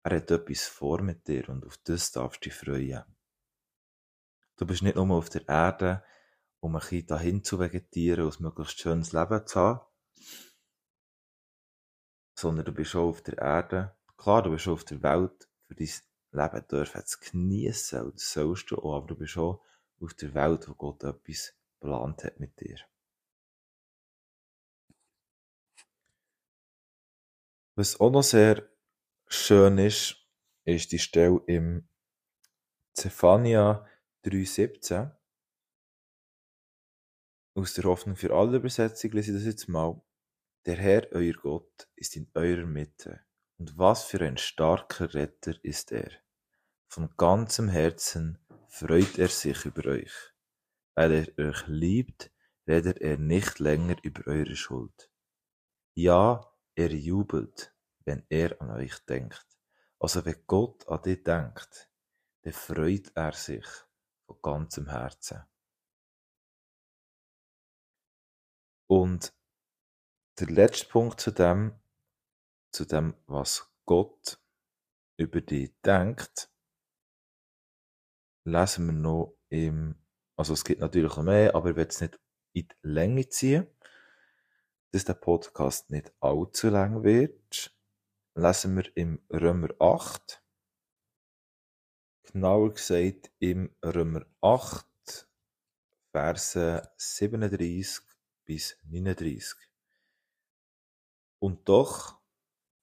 Er 0.03 0.15
hat 0.15 0.31
etwas 0.31 0.67
vor 0.67 1.01
mit 1.01 1.27
dir 1.27 1.49
und 1.49 1.65
auf 1.65 1.77
das 1.77 2.11
darfst 2.11 2.45
du 2.45 2.49
dich 2.49 2.57
freuen. 2.57 3.03
Du 4.57 4.65
bist 4.65 4.81
nicht 4.81 4.95
nur 4.95 5.09
auf 5.11 5.29
der 5.29 5.47
Erde, 5.47 6.03
um 6.59 6.75
ein 6.75 6.81
bisschen 6.81 7.07
dahin 7.07 7.43
zu 7.43 7.59
vegetieren 7.59 8.25
und 8.25 8.39
ein 8.39 8.43
möglichst 8.43 8.79
schönes 8.79 9.13
Leben 9.13 9.47
zu 9.47 9.59
haben, 9.59 9.85
sondern 12.37 12.65
du 12.65 12.73
bist 12.73 12.95
auch 12.95 13.09
auf 13.09 13.21
der 13.21 13.37
Erde. 13.37 13.97
Klar, 14.17 14.43
du 14.43 14.51
bist 14.51 14.67
auch 14.67 14.73
auf 14.73 14.83
der 14.83 15.01
Welt, 15.01 15.49
für 15.63 15.75
dein 15.75 15.89
Leben 16.31 16.67
dürfen 16.67 17.05
zu 17.05 17.19
geniessen, 17.19 18.01
und 18.01 18.15
das 18.15 18.31
sollst 18.31 18.69
du 18.71 18.77
auch, 18.77 18.97
aber 18.97 19.07
du 19.07 19.15
bist 19.15 19.37
auch 19.37 19.63
auf 19.99 20.13
der 20.13 20.33
Welt, 20.33 20.67
wo 20.67 20.73
Gott 20.73 21.03
etwas 21.03 21.53
geplant 21.79 22.23
hat 22.23 22.39
mit 22.39 22.59
dir. 22.59 22.77
Was 27.75 27.99
auch 27.99 28.11
noch 28.11 28.23
sehr 28.23 28.69
schön 29.27 29.77
ist, 29.77 30.17
ist 30.65 30.91
die 30.91 30.99
Stelle 30.99 31.41
im 31.47 31.87
Zephania 32.93 33.87
3,17. 34.25 35.15
Aus 37.55 37.73
der 37.73 37.85
Hoffnung 37.85 38.15
für 38.15 38.33
alle 38.35 38.57
Übersetzung 38.57 39.11
lese 39.11 39.31
ich 39.31 39.37
das 39.37 39.45
jetzt 39.45 39.69
mal. 39.69 40.01
Der 40.65 40.75
Herr, 40.75 41.07
euer 41.11 41.33
Gott, 41.33 41.87
ist 41.95 42.15
in 42.17 42.29
eurer 42.33 42.65
Mitte. 42.65 43.21
Und 43.59 43.77
was 43.77 44.05
für 44.05 44.21
ein 44.21 44.37
starker 44.37 45.13
Retter 45.13 45.53
ist 45.63 45.91
er. 45.91 46.11
Von 46.87 47.09
ganzem 47.17 47.67
Herzen 47.67 48.39
freut 48.69 49.19
er 49.19 49.27
sich 49.27 49.65
über 49.65 49.89
euch. 49.89 50.13
Weil 50.95 51.33
er 51.35 51.49
euch 51.49 51.67
liebt, 51.67 52.31
redet 52.67 52.99
er 53.01 53.17
nicht 53.17 53.59
länger 53.59 53.97
über 54.01 54.25
eure 54.27 54.55
Schuld. 54.55 55.11
Ja, 55.93 56.55
er 56.75 56.93
jubelt, 56.93 57.75
wenn 58.05 58.25
er 58.29 58.61
an 58.61 58.71
euch 58.71 58.97
denkt. 59.05 59.45
Also 59.99 60.23
wenn 60.23 60.41
Gott 60.47 60.87
an 60.87 61.01
dich 61.01 61.21
denkt, 61.23 61.89
dann 62.43 62.53
freut 62.53 63.11
er 63.15 63.33
sich 63.33 63.67
von 64.25 64.41
ganzem 64.41 64.87
Herzen. 64.87 65.43
Und 68.87 69.33
der 70.39 70.47
letzte 70.47 70.87
Punkt 70.87 71.19
zu 71.19 71.31
dem, 71.31 71.77
zu 72.71 72.85
dem, 72.85 73.15
was 73.27 73.69
Gott 73.85 74.39
über 75.17 75.41
dich 75.41 75.73
denkt, 75.81 76.49
lesen 78.45 78.87
wir 78.87 78.93
noch 78.93 79.37
im, 79.49 79.95
also 80.35 80.53
es 80.53 80.63
gibt 80.63 80.81
natürlich 80.81 81.15
noch 81.15 81.23
mehr, 81.23 81.55
aber 81.55 81.71
ich 81.71 81.75
will 81.75 81.87
es 81.87 82.01
nicht 82.01 82.19
in 82.53 82.67
die 82.67 82.75
Länge 82.81 83.29
ziehen, 83.29 83.67
dass 84.91 85.05
der 85.05 85.13
Podcast 85.13 85.89
nicht 85.91 86.13
allzu 86.19 86.69
lang 86.69 87.03
wird, 87.03 87.75
lesen 88.35 88.75
wir 88.77 88.95
im 88.95 89.21
Römer 89.29 89.69
8, 89.79 90.41
genauer 92.23 92.73
gesagt 92.73 93.31
im 93.39 93.75
Römer 93.83 94.25
8, 94.41 94.85
Verse 96.11 96.91
37 96.97 98.03
bis 98.45 98.77
39. 98.83 99.57
Und 101.39 101.69
doch, 101.69 102.18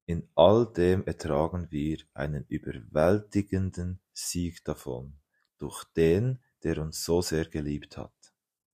in 0.07 0.29
all 0.37 0.73
dem 0.73 1.05
ertragen 1.05 1.71
wir 1.71 1.99
einen 2.15 2.45
überwältigenden 2.49 4.01
Sieg 4.13 4.65
davon, 4.65 5.19
durch 5.59 5.85
den, 5.97 6.39
der 6.63 6.79
uns 6.79 7.05
so 7.05 7.23
sehr 7.23 7.47
geliebt 7.47 7.97
hat. 7.97 8.15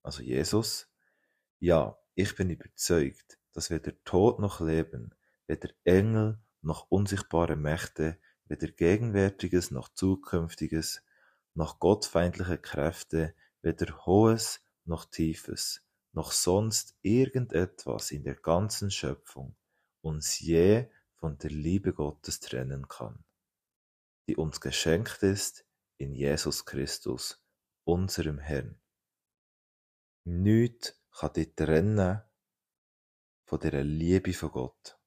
Also 0.02 0.22
Jesus, 0.22 0.88
ja, 1.58 1.96
ich 2.14 2.36
bin 2.36 2.50
überzeugt, 2.50 3.38
dass 3.52 3.70
weder 3.70 3.92
Tod 4.04 4.40
noch 4.40 4.60
Leben, 4.60 5.14
weder 5.46 5.70
Engel 5.84 6.38
noch 6.60 6.90
unsichtbare 6.90 7.56
Mächte, 7.56 8.18
weder 8.44 8.68
Gegenwärtiges 8.68 9.70
noch 9.70 9.88
Zukünftiges, 9.94 11.02
noch 11.54 11.78
gottfeindliche 11.78 12.58
Kräfte, 12.58 13.34
weder 13.62 14.04
Hohes 14.04 14.60
noch 14.84 15.06
Tiefes, 15.06 15.82
noch 16.12 16.32
sonst 16.32 16.96
irgendetwas 17.00 18.10
in 18.10 18.22
der 18.24 18.34
ganzen 18.34 18.90
Schöpfung 18.90 19.56
uns 20.02 20.40
je 20.40 20.88
von 21.22 21.38
der 21.38 21.50
Liebe 21.50 21.92
Gottes 21.92 22.40
trennen 22.40 22.88
kann, 22.88 23.24
die 24.26 24.34
uns 24.34 24.60
geschenkt 24.60 25.22
ist 25.22 25.64
in 25.96 26.16
Jesus 26.16 26.64
Christus, 26.64 27.40
unserem 27.84 28.40
Herrn. 28.40 28.82
Nichts 30.24 31.00
kann 31.12 31.32
dich 31.34 31.54
trennen 31.54 32.22
von 33.44 33.60
der 33.60 33.84
Liebe 33.84 34.32
von 34.32 34.50
Gott, 34.50 34.98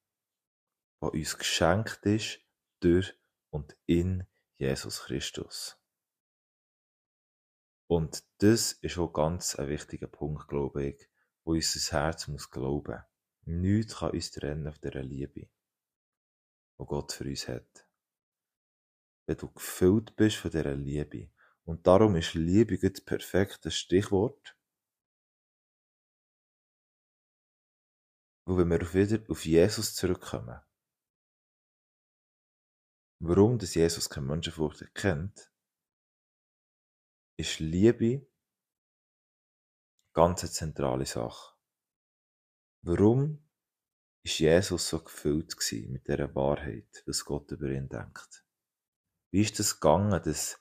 die 1.01 1.19
uns 1.19 1.38
geschenkt 1.38 2.06
ist 2.06 2.39
durch 2.80 3.13
und 3.49 3.75
in 3.86 4.25
Jesus 4.56 5.01
Christus. 5.01 5.78
Und 7.88 8.23
das 8.38 8.71
ist 8.71 8.97
auch 8.97 9.12
ganz 9.12 9.56
ein 9.56 9.67
wichtiger 9.67 10.08
Punkt, 10.08 10.47
glaube 10.47 10.86
ich, 10.86 11.10
wo 11.43 11.51
unser 11.51 11.91
Herz 11.91 12.30
muss 12.30 12.49
glauben. 12.49 13.04
Nichts 13.43 13.97
kann 13.97 14.12
uns 14.12 14.32
trennen 14.32 14.71
von 14.71 14.82
dieser 14.82 15.04
Liebe, 15.04 15.49
die 16.80 16.86
Gott 16.86 17.12
für 17.12 17.24
uns 17.26 17.48
hat. 17.48 17.88
Wenn 19.28 19.38
du 19.38 19.52
gefüllt 19.52 20.16
bist 20.16 20.38
von 20.38 20.52
dieser 20.52 20.76
Liebe. 20.76 21.32
Und 21.64 21.88
darum 21.88 22.16
ist 22.16 22.34
Liebe 22.36 22.78
das 22.78 23.02
perfekte 23.02 23.72
Stichwort. 23.72 24.56
Wo 28.47 28.58
wir 28.58 28.93
wieder 28.93 29.32
auf 29.32 29.45
Jesus 29.45 29.95
zurückkommen, 29.95 30.62
warum 33.20 33.58
das 33.58 33.74
Jesus 33.74 34.08
kein 34.08 34.28
Menschenfurcht 34.28 34.82
erkennt, 34.82 35.52
ist 37.38 37.60
Liebe 37.60 38.28
ganz 40.14 40.43
eine 40.43 40.52
zentrale 40.52 41.06
Sache. 41.06 41.56
Warum 42.84 43.45
ist 44.26 44.39
Jesus 44.39 44.89
so 44.89 44.99
gefüllt 45.01 45.55
mit 45.88 46.07
dieser 46.07 46.34
Wahrheit, 46.34 47.03
was 47.05 47.23
Gott 47.26 47.51
über 47.51 47.69
ihn 47.69 47.88
denkt? 47.88 48.43
Wie 49.32 49.41
ist 49.41 49.59
das 49.59 49.80
gegangen, 49.80 50.19
dass 50.23 50.59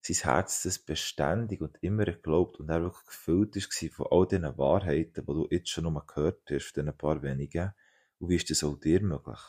sein 0.00 0.16
Herz 0.30 0.62
das 0.62 0.78
beständig 0.78 1.60
und 1.60 1.82
immer 1.82 2.04
geglaubt 2.04 2.60
und 2.60 2.68
er 2.68 2.82
wirklich 2.82 3.06
gefüllt 3.06 3.56
ist 3.56 3.74
von 3.92 4.06
all 4.10 4.28
diesen 4.28 4.58
Wahrheiten, 4.58 5.26
die 5.26 5.32
du 5.32 5.48
jetzt 5.50 5.70
schon 5.70 5.92
mal 5.92 6.04
gehört 6.06 6.42
hast, 6.48 6.72
von 6.72 6.84
diesen 6.84 6.96
paar 6.96 7.20
wenigen. 7.22 7.72
Und 8.18 8.28
wie 8.28 8.36
ist 8.36 8.50
das 8.50 8.62
auch 8.62 8.78
dir 8.78 9.00
möglich? 9.00 9.40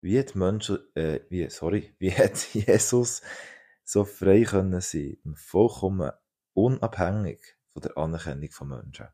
Wie 0.00 0.18
hat 0.18 0.34
Menschen, 0.34 0.78
äh, 0.96 1.20
wie, 1.28 1.48
sorry, 1.50 1.94
wie 2.00 2.12
hat 2.12 2.52
Jesus 2.52 3.22
so 3.84 4.04
frei 4.04 4.42
können 4.42 4.80
sein 4.80 5.18
vollkommen 5.36 6.10
unabhängig 6.54 7.58
von 7.72 7.82
der 7.82 7.96
Anerkennung 7.96 8.50
von 8.50 8.68
Menschen? 8.68 9.08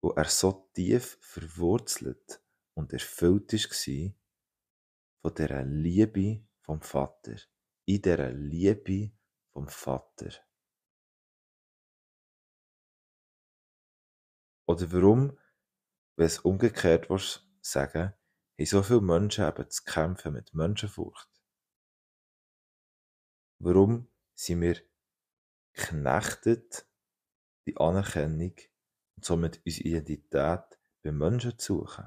Wo 0.00 0.10
er 0.10 0.28
so 0.28 0.70
tief 0.74 1.18
verwurzelt 1.20 2.42
und 2.74 2.92
erfüllt 2.92 3.52
war 3.52 4.14
von 5.20 5.34
dieser 5.34 5.64
Liebe 5.64 6.46
vom 6.60 6.80
Vater. 6.80 7.36
In 7.86 8.02
dieser 8.02 8.30
Liebe 8.30 9.12
vom 9.52 9.68
Vater. 9.68 10.30
Oder 14.66 14.92
warum, 14.92 15.38
wenn 16.16 16.26
es 16.26 16.40
umgekehrt 16.40 17.08
was 17.08 17.48
sagen, 17.62 18.12
haben 18.58 18.66
so 18.66 18.82
viele 18.82 19.00
Menschen 19.00 19.48
eben 19.48 19.70
zu 19.70 19.82
kämpfen 19.84 20.34
mit 20.34 20.52
Menschenfurcht? 20.52 21.30
Warum 23.60 24.08
sind 24.34 24.60
wir 24.60 24.80
knechtet, 25.72 26.86
die 27.66 27.76
Anerkennung 27.76 28.54
und 29.18 29.24
somit 29.24 29.60
unsere 29.66 29.88
Identität 29.88 30.78
bei 31.02 31.10
Menschen 31.10 31.58
zu 31.58 31.80
suchen? 31.80 32.06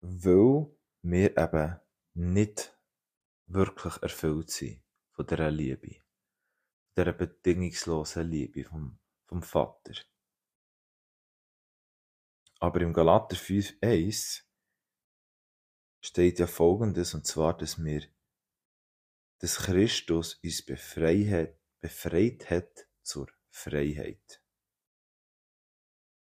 Weil 0.00 0.76
wir 1.02 1.36
eben 1.36 1.80
nicht 2.14 2.76
wirklich 3.46 4.02
erfüllt 4.02 4.50
sind 4.50 4.82
von 5.12 5.24
dieser 5.24 5.52
Liebe, 5.52 6.02
dieser 6.96 7.12
bedingungslosen 7.12 8.28
Liebe 8.28 8.64
vom, 8.64 8.98
vom 9.26 9.42
Vater. 9.42 9.94
Aber 12.58 12.80
im 12.80 12.92
Galater 12.92 13.36
5,1 13.36 14.42
steht 16.00 16.40
ja 16.40 16.48
folgendes, 16.48 17.14
und 17.14 17.24
zwar, 17.24 17.56
dass 17.56 17.82
wir, 17.82 18.02
dass 19.44 19.56
Christus 19.58 20.36
uns 20.42 20.64
befreit, 20.64 21.58
hat 22.50 22.88
zur 23.02 23.28
Freiheit. 23.50 24.42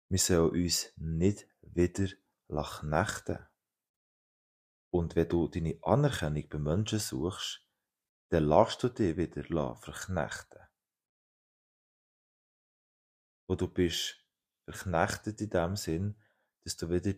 Wir 0.08 0.20
sollen 0.20 0.52
uns 0.52 0.94
nicht 0.98 1.48
wieder 1.62 2.14
knechten. 2.48 3.40
Und 4.92 5.16
wenn 5.16 5.30
du 5.30 5.48
deine 5.48 5.80
Anerkennung 5.82 6.48
bei 6.48 6.60
Menschen 6.60 7.00
suchst, 7.00 7.68
dann 8.30 8.44
lässt 8.44 8.84
du 8.84 8.90
dich 8.90 9.18
wieder 9.18 9.76
verknechten. 9.78 10.62
Wo 13.48 13.56
du 13.56 13.68
bist 13.68 14.24
verknechtet 14.66 15.42
in 15.42 15.50
dem 15.50 15.76
Sinn, 15.76 16.22
dass 16.66 16.78
du 16.78 16.92
wieder 16.92 17.18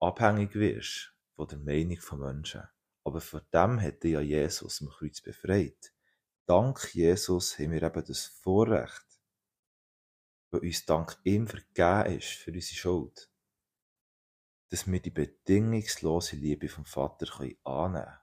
abhängig 0.00 0.54
wirst 0.54 1.14
von 1.34 1.48
der 1.48 1.58
Meinung 1.58 2.00
von 2.00 2.20
Menschen. 2.20 2.66
Aber 3.06 3.20
von 3.20 3.40
dem 3.52 3.80
hat 3.80 4.02
ja 4.02 4.20
Jesus 4.20 4.82
am 4.82 4.88
Kreuz 4.88 5.20
befreit. 5.20 5.94
Dank 6.44 6.92
Jesus 6.92 7.56
haben 7.56 7.70
wir 7.70 7.82
eben 7.84 8.04
das 8.04 8.26
Vorrecht, 8.26 9.20
weil 10.50 10.62
uns 10.62 10.84
dank 10.86 11.16
ihm 11.22 11.46
vergeben 11.46 12.18
ist 12.18 12.30
für 12.30 12.50
unsere 12.50 12.74
Schuld, 12.74 13.30
dass 14.70 14.90
wir 14.90 15.00
die 15.00 15.12
bedingungslose 15.12 16.34
Liebe 16.34 16.68
vom 16.68 16.84
Vater 16.84 17.32
annehmen 17.38 17.54
können 17.62 18.18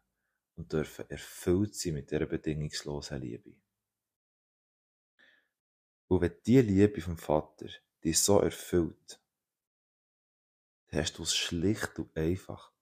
und 0.55 0.73
dürfen 0.73 1.09
erfüllt 1.09 1.75
sein 1.75 1.93
mit 1.93 2.11
dieser 2.11 2.25
bedingungslosen 2.25 3.21
Liebe. 3.21 3.55
Und 6.09 6.19
wenn 6.19 6.36
diese 6.45 6.61
Liebe 6.61 6.99
vom 6.99 7.17
Vater 7.17 7.69
dich 8.03 8.19
so 8.19 8.41
erfüllt, 8.41 9.21
dann 10.88 10.99
hast 10.99 11.17
du 11.17 11.23
es 11.23 11.34
schlicht 11.34 11.97
und 11.99 12.13
einfach 12.17 12.72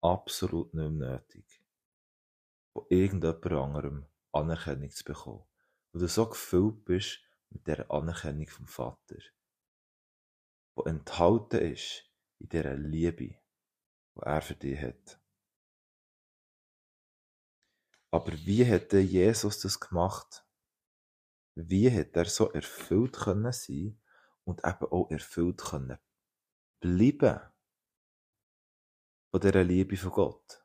absolut 0.00 0.74
nicht 0.74 0.90
mehr 0.90 1.18
nötig, 1.18 1.62
von 2.72 2.86
irgendjemand 2.88 3.46
anderem 3.46 4.06
Anerkennung 4.32 4.90
zu 4.90 5.04
bekommen. 5.04 5.44
Weil 5.92 6.02
du 6.02 6.08
so 6.08 6.28
gefüllt 6.28 6.84
bist 6.84 7.20
mit 7.50 7.66
dieser 7.66 7.90
Anerkennung 7.90 8.46
vom 8.48 8.66
Vater, 8.66 9.18
die 10.76 10.86
enthalten 10.86 11.60
ist 11.60 12.04
in 12.38 12.48
dieser 12.48 12.76
Liebe, 12.76 13.36
die 14.14 14.20
er 14.20 14.42
für 14.42 14.54
dich 14.54 14.80
hat. 14.80 15.20
Aber 18.10 18.32
wie 18.32 18.66
hat 18.66 18.92
Jesus 18.92 19.60
das 19.60 19.80
gemacht? 19.80 20.46
Wie 21.54 21.90
hat 21.90 22.16
er 22.16 22.24
so 22.26 22.50
erfüllt 22.52 23.16
können 23.16 23.52
sein 23.52 24.00
und 24.44 24.64
eben 24.64 24.86
auch 24.86 25.10
erfüllt 25.10 25.58
können 25.58 25.98
bleiben 26.80 27.40
von 29.30 29.40
dieser 29.40 29.64
Liebe 29.64 29.96
von 29.96 30.10
Gott? 30.10 30.64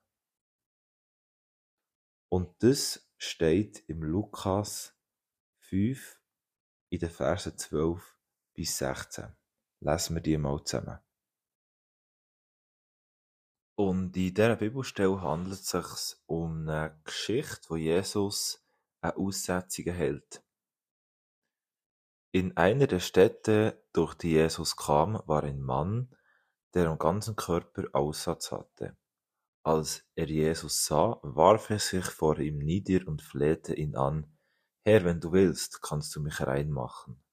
Und 2.29 2.63
das 2.63 3.09
steht 3.17 3.83
im 3.87 4.03
Lukas 4.03 4.97
5 5.59 6.19
in 6.89 6.99
den 6.99 7.09
Versen 7.09 7.57
12 7.57 8.17
bis 8.53 8.77
16. 8.77 9.35
Lesen 9.81 10.15
wir 10.15 10.21
die 10.21 10.37
mal 10.37 10.63
zusammen. 10.63 10.99
Und 13.75 14.15
in 14.15 14.33
dieser 14.33 14.55
Bibelstelle 14.55 15.21
handelt 15.21 15.59
es 15.59 15.67
sich 15.67 16.17
um 16.27 16.67
eine 16.67 16.99
Geschichte, 17.03 17.69
wo 17.69 17.75
Jesus 17.75 18.63
eine 19.01 19.17
Aussetzung 19.17 19.85
hält. 19.85 20.43
In 22.31 22.55
einer 22.55 22.87
der 22.87 22.99
Städte, 22.99 23.83
durch 23.91 24.13
die 24.15 24.31
Jesus 24.31 24.75
kam, 24.75 25.21
war 25.25 25.43
ein 25.43 25.61
Mann, 25.61 26.15
der 26.73 26.87
am 26.89 26.97
ganzen 26.97 27.35
Körper 27.35 27.83
Aussatz 27.93 28.51
hatte. 28.51 28.97
Als 29.63 30.03
er 30.15 30.27
Jesus 30.27 30.85
sah, 30.85 31.19
warf 31.21 31.69
er 31.69 31.79
sich 31.79 32.05
vor 32.05 32.37
ihm 32.39 32.59
nieder 32.59 33.07
und 33.07 33.21
flehte 33.21 33.73
ihn 33.73 33.95
an, 33.95 34.33
Herr, 34.85 35.05
wenn 35.05 35.21
du 35.21 35.31
willst, 35.31 35.81
kannst 35.81 36.13
du 36.15 36.21
mich 36.21 36.41
reinmachen. 36.41 37.23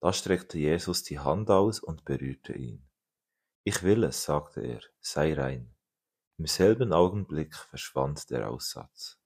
Da 0.00 0.12
streckte 0.12 0.58
Jesus 0.58 1.02
die 1.02 1.18
Hand 1.18 1.50
aus 1.50 1.80
und 1.80 2.04
berührte 2.04 2.52
ihn. 2.52 2.86
Ich 3.64 3.82
will 3.82 4.04
es, 4.04 4.24
sagte 4.24 4.60
er, 4.60 4.80
sei 5.00 5.32
rein. 5.34 5.74
Im 6.38 6.46
selben 6.46 6.92
Augenblick 6.92 7.54
verschwand 7.54 8.28
der 8.30 8.50
Aussatz. 8.50 9.18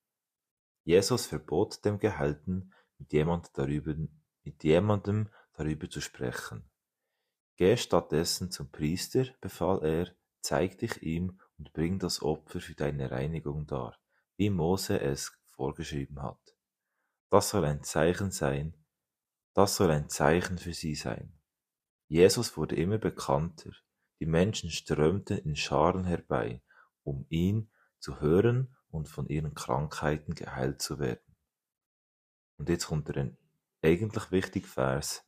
Jesus 0.84 1.26
verbot 1.26 1.84
dem 1.84 1.98
Gehalten, 1.98 2.72
mit, 2.98 3.12
jemand 3.12 3.50
darüber, 3.54 3.94
mit 4.42 4.62
jemandem 4.62 5.30
darüber 5.54 5.88
zu 5.88 6.00
sprechen. 6.00 6.68
Geh 7.56 7.76
stattdessen 7.76 8.50
zum 8.50 8.70
Priester, 8.70 9.26
befahl 9.40 9.84
er, 9.84 10.14
zeig 10.40 10.78
dich 10.78 11.02
ihm 11.02 11.40
und 11.56 11.72
bring 11.72 11.98
das 11.98 12.22
Opfer 12.22 12.60
für 12.60 12.74
deine 12.74 13.10
Reinigung 13.10 13.66
dar, 13.66 13.96
wie 14.36 14.50
Mose 14.50 15.00
es 15.00 15.32
vorgeschrieben 15.46 16.22
hat. 16.22 16.56
Das 17.30 17.50
soll 17.50 17.64
ein 17.64 17.82
Zeichen 17.82 18.30
sein, 18.30 18.76
das 19.54 19.76
soll 19.76 19.90
ein 19.90 20.08
Zeichen 20.08 20.58
für 20.58 20.74
sie 20.74 20.96
sein. 20.96 21.32
Jesus 22.08 22.56
wurde 22.56 22.76
immer 22.76 22.98
bekannter, 22.98 23.70
die 24.20 24.26
Menschen 24.26 24.70
strömten 24.70 25.38
in 25.38 25.56
Scharen 25.56 26.04
herbei, 26.04 26.60
um 27.04 27.26
ihn 27.28 27.70
zu 27.98 28.20
hören 28.20 28.76
und 28.88 29.08
von 29.08 29.28
ihren 29.28 29.54
Krankheiten 29.54 30.34
geheilt 30.34 30.82
zu 30.82 30.98
werden. 30.98 31.36
Und 32.56 32.68
jetzt 32.68 32.86
kommt 32.86 33.08
er 33.08 33.16
ein 33.16 33.38
eigentlich 33.82 34.30
wichtiger 34.30 34.66
Vers, 34.68 35.24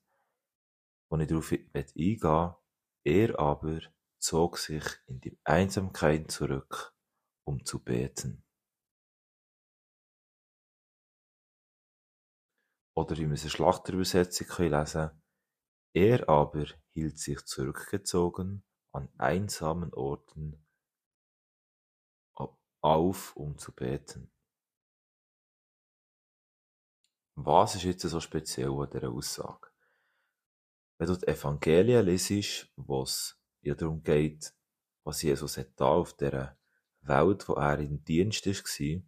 wo 1.09 1.17
ich 1.19 1.29
darauf 1.29 1.53
eingehen 1.53 2.55
Er 3.05 3.39
aber 3.39 3.81
zog 4.19 4.59
sich 4.59 4.85
in 5.07 5.21
die 5.21 5.39
Einsamkeit 5.45 6.31
zurück, 6.31 6.95
um 7.45 7.65
zu 7.65 7.83
beten. 7.83 8.45
Oder 12.97 13.17
wie 13.17 13.27
wir 13.27 13.35
es 13.35 13.45
in 13.45 13.51
Schlachterübersetzung 13.51 14.71
lesen 14.71 15.11
Er 15.95 16.29
aber 16.29 16.67
hielt 16.95 17.19
sich 17.19 17.45
zurückgezogen 17.45 18.65
an 18.93 19.09
einsamen 19.19 19.93
Orten 19.93 20.67
auf, 22.87 23.37
um 23.37 23.59
zu 23.59 23.73
beten. 23.73 24.31
Was 27.35 27.75
ist 27.75 27.83
jetzt 27.83 28.03
so 28.03 28.21
speziell 28.21 28.71
an 28.71 28.89
dieser 28.91 29.11
Aussage? 29.11 29.76
Wenn 30.99 31.09
du 31.09 31.17
die 31.17 31.27
Evangelien 31.29 32.05
lesest, 32.05 32.73
wo 32.77 33.03
es 33.03 33.39
ja 33.63 33.75
darum 33.75 34.03
geht, 34.03 34.55
was 35.05 35.23
Jesus 35.23 35.59
hat 35.59 35.73
da 35.77 35.87
auf 35.87 36.17
dieser 36.17 36.59
Welt, 37.03 37.49
wo 37.49 37.55
er 37.55 37.79
in 37.79 38.03
Dienst 38.05 38.47
war, 38.47 39.03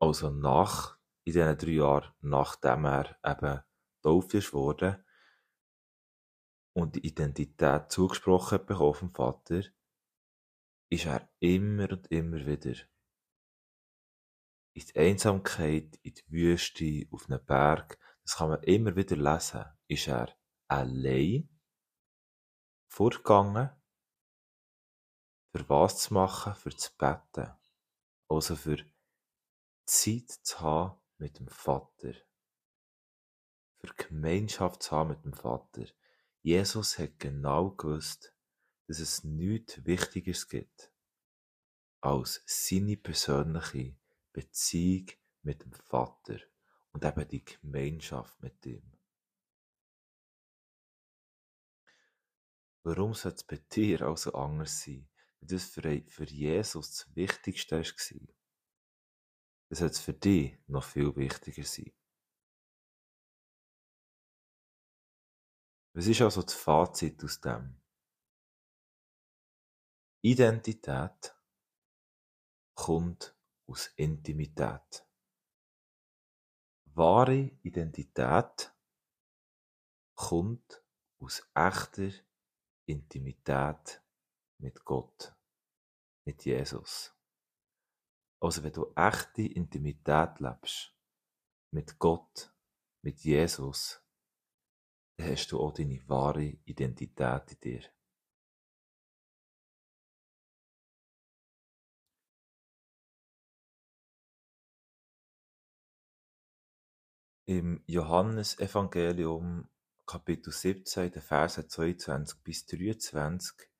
also 0.00 0.30
nach, 0.30 0.98
in 1.24 1.32
diesen 1.32 1.58
drei 1.58 1.70
Jahren, 1.70 2.12
nachdem 2.20 2.84
er 2.84 3.18
eben 3.24 3.60
getauft 3.96 4.34
ist 4.34 4.52
worden 4.52 5.04
und 6.72 6.94
die 6.94 7.06
Identität 7.06 7.90
zugesprochen 7.90 8.64
bekommen 8.64 8.94
vom 8.94 9.14
Vater, 9.14 9.62
ist 10.90 11.06
er 11.06 11.28
immer 11.40 11.90
und 11.90 12.06
immer 12.06 12.46
wieder 12.46 12.76
in 14.78 14.86
die 14.86 14.96
Einsamkeit, 14.96 15.98
in 16.02 16.14
die 16.14 16.30
Wüste, 16.30 17.06
auf 17.10 17.28
einem 17.28 17.44
Berg, 17.44 17.98
das 18.28 18.36
kann 18.36 18.50
man 18.50 18.62
immer 18.64 18.94
wieder 18.94 19.16
lesen, 19.16 19.64
ist 19.86 20.06
er 20.06 20.36
allein 20.66 21.48
vorgegangen, 22.86 23.70
für 25.50 25.66
was 25.70 26.00
zu 26.00 26.12
machen, 26.12 26.54
für 26.54 26.76
zu 26.76 26.90
beten. 26.98 27.50
Also 28.28 28.54
für 28.54 28.84
Zeit 29.86 30.28
zu 30.28 30.60
haben 30.60 31.00
mit 31.16 31.38
dem 31.38 31.48
Vater. 31.48 32.12
Für 33.78 33.94
Gemeinschaft 33.94 34.82
zu 34.82 34.90
haben 34.90 35.08
mit 35.08 35.24
dem 35.24 35.32
Vater. 35.32 35.86
Jesus 36.42 36.98
hat 36.98 37.18
genau 37.18 37.70
gewusst, 37.70 38.34
dass 38.88 38.98
es 38.98 39.24
nichts 39.24 39.86
Wichtigeres 39.86 40.46
gibt, 40.48 40.92
als 42.02 42.42
seine 42.44 42.98
persönliche 42.98 43.96
Beziehung 44.34 45.06
mit 45.40 45.64
dem 45.64 45.72
Vater 45.72 46.40
und 46.98 47.04
eben 47.04 47.28
die 47.28 47.44
Gemeinschaft 47.44 48.40
mit 48.42 48.66
ihm. 48.66 48.98
Warum 52.82 53.14
soll 53.14 53.32
es 53.32 53.44
bei 53.44 53.56
dir 53.56 54.02
also 54.02 54.32
anders 54.32 54.82
sein, 54.82 55.08
wenn 55.38 55.48
das 55.48 55.66
für, 55.66 56.02
für 56.08 56.24
Jesus 56.24 56.90
das 56.90 57.14
Wichtigste 57.14 57.76
war? 57.76 58.34
Dann 59.68 59.78
soll 59.78 59.88
es 59.88 60.00
für 60.00 60.14
dich 60.14 60.58
noch 60.66 60.82
viel 60.82 61.14
wichtiger 61.14 61.62
sein. 61.62 61.92
Was 65.92 66.06
ist 66.06 66.20
also 66.20 66.42
das 66.42 66.54
Fazit 66.54 67.22
aus 67.22 67.40
dem? 67.40 67.80
Identität 70.22 71.36
kommt 72.74 73.36
aus 73.66 73.86
Intimität. 73.96 75.07
Wahre 76.98 77.52
Identität 77.62 78.74
kommt 80.16 80.82
aus 81.20 81.48
echter 81.54 82.10
Intimität 82.86 84.02
mit 84.58 84.84
Gott, 84.84 85.32
mit 86.24 86.44
Jesus. 86.44 87.14
Also 88.40 88.62
wenn 88.64 88.72
du 88.72 88.92
echte 88.96 89.42
Intimität 89.42 90.40
lebst 90.40 90.92
mit 91.70 91.98
Gott, 92.00 92.52
mit 93.02 93.20
Jesus, 93.20 94.02
dann 95.16 95.30
hast 95.30 95.52
du 95.52 95.60
auch 95.60 95.72
deine 95.72 96.02
wahre 96.08 96.58
Identität 96.64 97.52
in 97.52 97.60
dir. 97.60 97.97
Im 107.48 107.82
Johannesevangelium 107.86 109.70
Kapitel 110.04 110.52
17, 110.52 111.12
der 111.12 111.22
Verse 111.22 111.66
22 111.66 112.42
bis 112.42 112.66
23, 112.66 113.70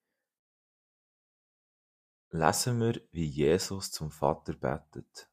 lesen 2.31 2.79
wir, 2.79 2.99
wie 3.11 3.25
Jesus 3.25 3.91
zum 3.91 4.09
Vater 4.09 4.53
betet. 4.53 5.29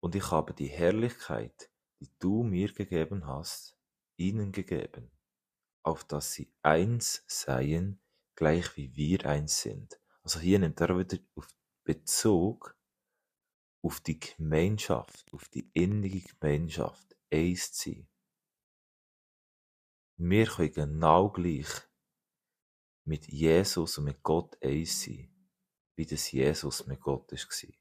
Und 0.00 0.14
ich 0.14 0.30
habe 0.30 0.52
die 0.52 0.66
Herrlichkeit, 0.66 1.70
die 1.98 2.10
du 2.18 2.42
mir 2.42 2.70
gegeben 2.70 3.26
hast, 3.26 3.78
ihnen 4.18 4.52
gegeben, 4.52 5.10
auf 5.82 6.04
dass 6.04 6.34
sie 6.34 6.52
eins 6.60 7.24
seien, 7.26 8.02
gleich 8.34 8.76
wie 8.76 8.94
wir 8.96 9.24
eins 9.24 9.62
sind. 9.62 9.98
Also 10.22 10.40
hier 10.40 10.58
nimmt 10.58 10.78
er 10.78 10.98
wieder 10.98 11.16
auf 11.36 11.48
Bezug 11.84 12.76
auf 13.84 14.00
die 14.00 14.18
Gemeinschaft, 14.18 15.32
auf 15.32 15.48
die 15.48 15.70
innige 15.74 16.20
Gemeinschaft, 16.20 17.13
eins 17.34 17.70
sein. 17.76 18.08
Wir 20.16 20.46
können 20.46 20.72
genau 20.72 21.30
gleich 21.30 21.68
mit 23.04 23.26
Jesus 23.26 23.98
und 23.98 24.04
mit 24.04 24.22
Gott 24.22 24.56
eins 24.62 25.02
sein, 25.02 25.28
wie 25.96 26.06
das 26.06 26.30
Jesus 26.30 26.86
mit 26.86 27.00
Gott 27.00 27.32
war. 27.32 27.74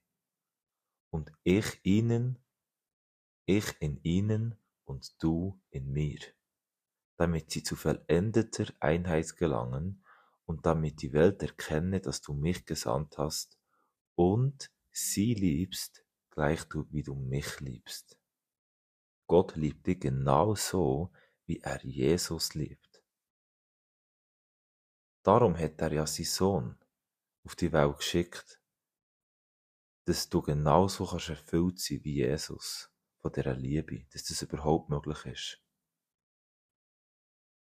Und 1.12 1.32
ich 1.43 1.80
ihnen, 1.84 2.39
ich 3.45 3.76
in 3.80 4.01
ihnen 4.04 4.58
und 4.86 5.16
du 5.22 5.62
in 5.70 5.91
mir, 5.91 6.20
damit 7.18 7.51
sie 7.51 7.62
zu 7.62 7.76
vollendeter 7.76 8.74
Einheit 8.80 9.38
gelangen 9.38 10.04
und 10.45 10.66
damit 10.66 11.01
die 11.04 11.14
Welt 11.14 11.41
erkenne, 11.43 12.01
dass 12.01 12.22
du 12.22 12.34
mich 12.34 12.66
gesandt 12.66 13.20
hast 13.20 13.60
und 14.16 14.72
sie 14.91 15.36
liebst, 15.36 16.04
gleich 16.32 16.66
wie 16.89 17.04
du 17.04 17.14
mich 17.14 17.60
liebst. 17.60 18.18
Gott 19.28 19.56
liebt 19.56 19.88
dich 19.88 20.00
genau 20.00 20.56
so, 20.56 21.12
wie 21.46 21.60
er 21.60 21.84
Jesus 21.84 22.54
liebt. 22.54 23.04
Darum 25.24 25.58
hat 25.58 25.80
er 25.82 25.94
ja 25.94 26.06
seinen 26.06 26.26
Sohn 26.26 26.78
auf 27.46 27.56
die 27.56 27.72
Welt 27.72 27.98
geschickt, 27.98 28.62
dass 30.06 30.30
du 30.30 30.42
genauso 30.42 31.06
kannst 31.06 31.30
erfüllt 31.30 31.80
sein 31.80 32.04
wie 32.04 32.16
Jesus 32.16 32.92
von 33.22 33.32
dieser 33.32 33.56
Liebe, 33.56 34.06
dass 34.12 34.26
das 34.26 34.42
überhaupt 34.42 34.90
möglich 34.90 35.26
ist. 35.26 35.60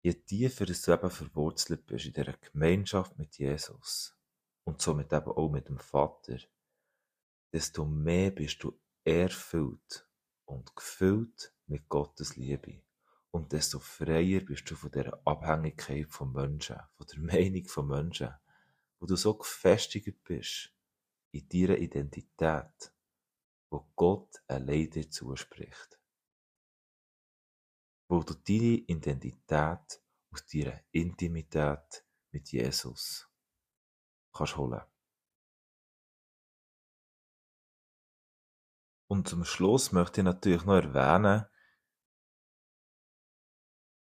Je 0.02 0.14
tiefer 0.14 0.66
du 0.66 0.74
eben 0.74 1.12
verwurzelt 1.12 1.86
bist 1.86 2.06
in 2.06 2.14
dieser 2.14 2.34
Gemeinschaft 2.34 3.18
mit 3.18 3.38
Jesus 3.38 4.18
und 4.64 4.82
somit 4.82 5.14
eben 5.14 5.32
auch 5.32 5.50
mit 5.50 5.70
dem 5.70 5.80
Vater, 5.80 6.40
desto 7.54 7.86
mehr 7.86 8.32
bist 8.32 8.64
du 8.64 8.78
erfüllt 9.04 10.08
und 10.46 10.76
gefüllt 10.76 11.54
mit 11.68 11.88
Gottes 11.90 12.36
Liebe. 12.36 12.82
Und 13.32 13.52
desto 13.52 13.80
freier 13.80 14.42
bist 14.42 14.70
du 14.70 14.76
von 14.76 14.92
der 14.92 15.20
Abhängigkeit 15.26 16.08
von 16.12 16.32
Menschen, 16.32 16.78
von 16.96 17.08
der 17.08 17.20
Meinung 17.34 17.66
von 17.66 17.88
Menschen, 17.88 18.34
wo 19.00 19.06
du 19.06 19.16
so 19.16 19.34
gefestigt 19.34 20.24
bist 20.24 20.72
in 21.32 21.48
deiner 21.50 21.78
Identität, 21.78 22.94
wo 23.70 23.90
Gott 23.96 24.44
allein 24.48 24.90
dir 24.90 25.10
zuspricht. 25.10 26.00
Wo 28.08 28.22
du 28.22 28.36
deine 28.36 28.84
Identität 28.86 30.02
aus 30.32 30.46
deiner 30.46 30.80
Intimität 30.92 32.06
mit 32.32 32.52
Jesus 32.52 33.28
kannst 34.32 34.58
holen. 34.58 34.82
Und 39.08 39.28
zum 39.28 39.46
Schluss 39.46 39.92
möchte 39.92 40.22
ich 40.22 40.26
natürlich 40.26 40.66
noch 40.66 40.76
erwähnen, 40.76 41.46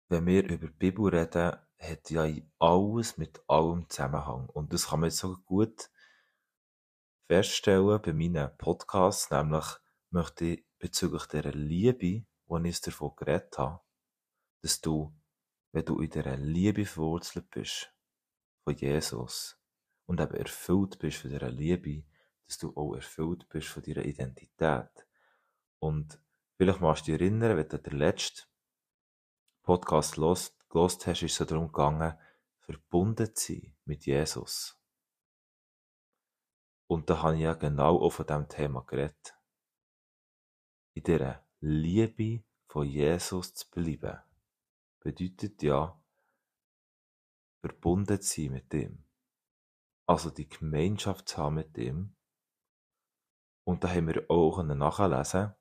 wenn 0.07 0.25
wir 0.25 0.43
über 0.43 0.67
die 0.67 0.73
Bibel 0.73 1.07
reden, 1.07 1.57
hat 1.79 2.09
ja 2.09 2.27
alles 2.59 3.17
mit 3.17 3.43
allem 3.47 3.89
Zusammenhang. 3.89 4.47
Und 4.49 4.71
das 4.73 4.87
kann 4.87 5.01
man 5.01 5.09
jetzt 5.09 5.19
so 5.19 5.35
gut 5.45 5.89
feststellen 7.27 8.01
bei 8.01 8.13
meinen 8.13 8.55
Podcasts, 8.57 9.31
nämlich 9.31 9.65
möchte 10.11 10.45
ich 10.45 10.65
bezüglich 10.79 11.25
dieser 11.25 11.51
Liebe, 11.51 11.97
die 11.97 12.69
ich 12.69 12.81
davon 12.81 13.15
geredet 13.15 13.57
habe, 13.57 13.81
dass 14.61 14.79
du, 14.79 15.13
wenn 15.71 15.85
du 15.85 15.99
in 15.99 16.09
dieser 16.09 16.37
Liebe 16.37 16.85
verwurzelt 16.85 17.49
bist, 17.49 17.91
von 18.63 18.75
Jesus, 18.75 19.59
und 20.05 20.21
eben 20.21 20.35
erfüllt 20.35 20.99
bist 20.99 21.17
von 21.17 21.31
dieser 21.31 21.49
Liebe, 21.49 22.03
dass 22.47 22.57
du 22.57 22.75
auch 22.75 22.95
erfüllt 22.95 23.47
bist 23.49 23.67
von 23.67 23.83
deiner 23.83 24.05
Identität. 24.05 25.07
Und 25.79 26.19
vielleicht 26.55 26.81
magst 26.81 27.07
du 27.07 27.11
dich 27.11 27.21
erinnern, 27.21 27.57
wenn 27.57 27.67
du 27.67 27.79
den 27.79 27.97
letzten 27.97 28.47
Podcast 29.63 30.15
gelost, 30.15 30.55
hast, 30.73 31.23
ist 31.23 31.41
es 31.41 31.47
darum 31.47 31.67
gegangen, 31.67 32.17
verbunden 32.59 33.33
zu 33.35 33.53
sein 33.53 33.75
mit 33.85 34.05
Jesus. 34.05 34.79
Und 36.87 37.09
da 37.09 37.23
habe 37.23 37.35
ich 37.35 37.41
ja 37.41 37.53
genau 37.53 37.99
auch 37.99 38.11
von 38.11 38.27
diesem 38.27 38.47
Thema 38.47 38.83
geredet. 38.83 39.35
In 40.93 41.03
dieser 41.03 41.43
Liebe 41.59 42.43
von 42.67 42.87
Jesus 42.87 43.53
zu 43.53 43.69
bleiben, 43.71 44.19
bedeutet 44.99 45.63
ja, 45.63 45.99
verbunden 47.61 48.21
zu 48.21 48.41
sein 48.41 48.51
mit 48.51 48.73
ihm. 48.73 49.03
Also 50.05 50.29
die 50.29 50.47
Gemeinschaft 50.47 51.29
zu 51.29 51.37
haben 51.37 51.55
mit 51.55 51.77
ihm. 51.77 52.15
Und 53.65 53.83
da 53.83 53.89
haben 53.89 54.07
wir 54.07 54.29
auch 54.29 54.63
nachlesen 54.63 55.53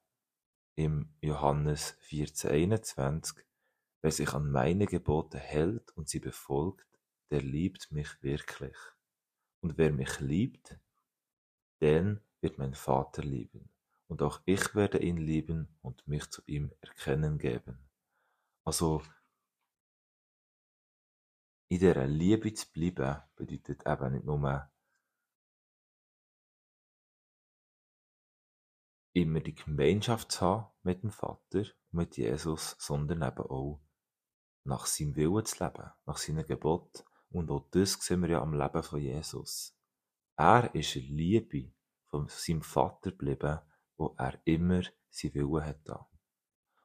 im 0.76 1.14
Johannes 1.22 1.96
14,21, 2.02 3.42
wer 4.02 4.10
sich 4.10 4.32
an 4.34 4.50
meine 4.50 4.86
Gebote 4.86 5.38
hält 5.38 5.90
und 5.96 6.08
sie 6.08 6.20
befolgt, 6.20 6.86
der 7.30 7.40
liebt 7.40 7.90
mich 7.92 8.22
wirklich. 8.22 8.76
Und 9.60 9.78
wer 9.78 9.90
mich 9.90 10.20
liebt, 10.20 10.78
den 11.80 12.20
wird 12.42 12.58
mein 12.58 12.74
Vater 12.74 13.22
lieben, 13.22 13.70
und 14.06 14.20
auch 14.20 14.42
ich 14.44 14.74
werde 14.74 14.98
ihn 14.98 15.16
lieben 15.16 15.68
und 15.80 16.06
mich 16.06 16.28
zu 16.28 16.42
ihm 16.44 16.72
erkennen 16.82 17.38
geben. 17.38 17.78
Also, 18.64 19.02
in 21.68 21.78
dieser 21.78 22.06
Liebe 22.06 22.52
zu 22.52 22.70
bleiben, 22.70 23.22
bedeutet 23.34 23.86
eben 23.86 24.12
nicht 24.12 24.26
nur 24.26 24.70
immer 29.14 29.40
die 29.40 29.54
Gemeinschaft 29.54 30.32
zu 30.32 30.40
haben 30.42 30.66
mit 30.82 31.02
dem 31.02 31.10
Vater 31.10 31.60
und 31.60 31.92
mit 31.92 32.16
Jesus, 32.16 32.76
sondern 32.78 33.22
eben 33.22 33.46
auch 33.48 33.80
nach 34.64 34.86
seinem 34.86 35.16
Willen 35.16 35.44
zu 35.44 35.64
leben, 35.64 35.90
nach 36.04 36.18
seinem 36.18 36.44
Gebot. 36.44 37.04
Und 37.30 37.50
auch 37.50 37.68
das 37.70 37.92
sehen 37.92 38.22
wir 38.22 38.30
ja 38.30 38.42
am 38.42 38.54
Leben 38.54 38.82
von 38.82 39.00
Jesus. 39.00 39.76
Er 40.36 40.74
ist 40.74 40.96
in 40.96 41.16
Liebe 41.16 41.72
von 42.06 42.26
seinem 42.28 42.62
Vater 42.62 43.12
geblieben, 43.12 43.60
wo 43.96 44.14
er 44.18 44.40
immer 44.44 44.82
sein 45.10 45.34
Willen 45.34 45.64
hat. 45.64 45.88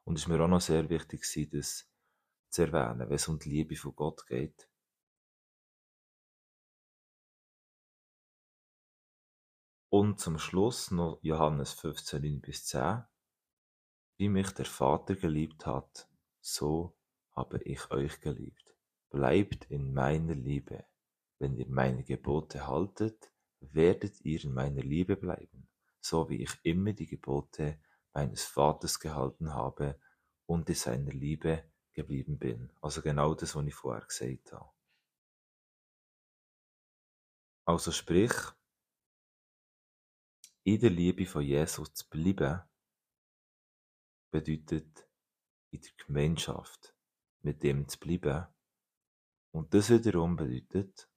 Und 0.03 0.15
es 0.15 0.21
ist 0.21 0.27
mir 0.27 0.41
auch 0.41 0.47
noch 0.47 0.61
sehr 0.61 0.88
wichtig, 0.89 1.21
das 1.51 1.88
zu 2.49 2.61
erwähnen, 2.61 3.09
wenn 3.09 3.15
es 3.15 3.27
um 3.27 3.39
die 3.39 3.49
Liebe 3.49 3.75
von 3.75 3.95
Gott 3.95 4.25
geht. 4.27 4.68
Und 9.92 10.20
zum 10.20 10.38
Schluss 10.38 10.92
noch 10.92 11.18
Johannes 11.24 11.74
15, 11.74 12.22
9 12.22 12.42
bis 12.42 12.66
10. 12.66 13.04
Wie 14.18 14.30
mich 14.30 14.52
der 14.52 14.66
Vater 14.66 15.16
geliebt 15.16 15.66
hat, 15.66 16.08
so 16.42 16.96
habe 17.36 17.60
ich 17.64 17.90
euch 17.90 18.22
geliebt. 18.22 18.76
Bleibt 19.10 19.66
in 19.72 19.94
meiner 19.94 20.36
Liebe. 20.36 20.86
Wenn 21.40 21.56
ihr 21.58 21.68
meine 21.70 22.04
Gebote 22.04 22.68
haltet, 22.68 23.32
werdet 23.62 24.22
ihr 24.22 24.44
in 24.44 24.54
meiner 24.54 24.84
Liebe 24.84 25.16
bleiben, 25.16 25.68
so 26.00 26.30
wie 26.30 26.44
ich 26.44 26.52
immer 26.62 26.94
die 26.94 27.08
Gebote 27.08 27.80
meines 28.14 28.46
Vaters 28.46 29.00
gehalten 29.00 29.56
habe 29.56 30.00
und 30.46 30.70
in 30.70 30.76
seiner 30.76 31.14
Liebe 31.14 31.64
geblieben 31.94 32.38
bin. 32.38 32.72
Also 32.82 33.02
genau 33.02 33.34
das, 33.34 33.56
was 33.56 33.66
ich 33.66 33.74
vorher 33.74 34.06
gesagt 34.06 34.54
habe. 34.54 34.70
Also 37.66 37.92
sprich, 37.92 38.34
in 40.64 40.80
der 40.80 40.89
Liebe 40.89 41.26
von 41.26 41.43
Jesus 41.43 41.93
zu 41.93 42.10
bleiben, 42.10 42.62
bedeutet 44.32 45.07
in 45.72 45.82
der 45.82 45.91
Gemeinschaft 46.05 46.95
mit 47.41 47.64
dem 47.64 47.88
zu 47.88 47.99
bleiben. 47.99 48.47
Und 49.51 49.74
das 49.74 49.89
wiederum 49.89 50.36
bedeutet, 50.36 51.10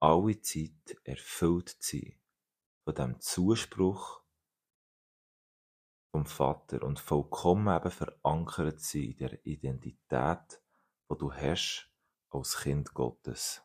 alle 0.00 0.40
Zeit 0.40 0.98
erfüllt 1.04 1.68
zu 1.68 1.98
sein 1.98 2.20
von 2.84 2.94
dem 2.94 3.20
Zuspruch 3.20 4.22
vom 6.12 6.26
Vater 6.26 6.82
und 6.82 7.00
vollkommen 7.00 7.74
eben 7.74 7.90
verankert 7.90 8.80
zu 8.80 8.98
sein 8.98 9.10
in 9.10 9.16
der 9.16 9.46
Identität, 9.46 10.62
die 11.10 11.18
du 11.18 11.32
hast 11.32 11.90
als 12.30 12.56
Kind 12.58 12.94
Gottes. 12.94 13.62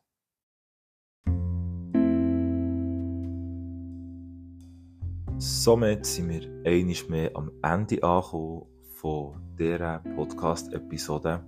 Somit 5.41 6.05
sind 6.05 6.27
wir 6.27 6.41
einiges 6.65 7.07
mehr 7.07 7.31
am 7.33 7.49
Ende 7.63 8.03
angekommen 8.03 8.65
von 8.95 9.41
dieser 9.57 9.99
Podcast-Episode. 9.99 11.45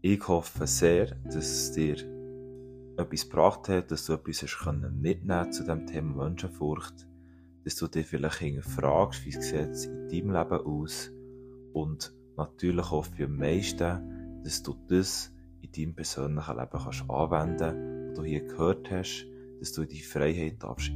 Ich 0.00 0.26
hoffe 0.26 0.66
sehr, 0.66 1.16
dass 1.26 1.44
es 1.44 1.72
dir 1.72 1.96
etwas 2.96 3.28
gebracht 3.28 3.68
hat, 3.68 3.90
dass 3.90 4.06
du 4.06 4.14
etwas 4.14 4.42
hast 4.42 4.90
mitnehmen 4.90 5.52
zu 5.52 5.64
dem 5.64 5.86
Thema 5.86 6.24
Menschenfurcht, 6.24 7.06
dass 7.64 7.76
du 7.76 7.88
dir 7.88 8.04
vielleicht 8.04 8.64
fragst, 8.64 9.26
wie 9.26 9.32
sieht 9.32 9.52
es 9.52 9.84
in 9.84 10.08
deinem 10.08 10.30
Leben 10.30 10.66
aus 10.66 11.12
und 11.74 12.14
natürlich 12.38 12.90
hoffe 12.90 13.10
ich 13.18 13.24
am 13.24 13.36
meisten, 13.36 14.40
dass 14.42 14.62
du 14.62 14.74
das 14.88 15.30
in 15.60 15.72
deinem 15.72 15.94
persönlichen 15.94 16.56
Leben 16.56 16.70
kannst 16.70 17.04
anwenden, 17.10 18.08
was 18.08 18.16
du 18.16 18.24
hier 18.24 18.46
gehört 18.46 18.90
hast, 18.90 19.26
dass 19.60 19.72
du 19.72 19.82
in 19.82 19.88
die 19.88 20.00
Freiheit 20.00 20.62
darfst 20.62 20.90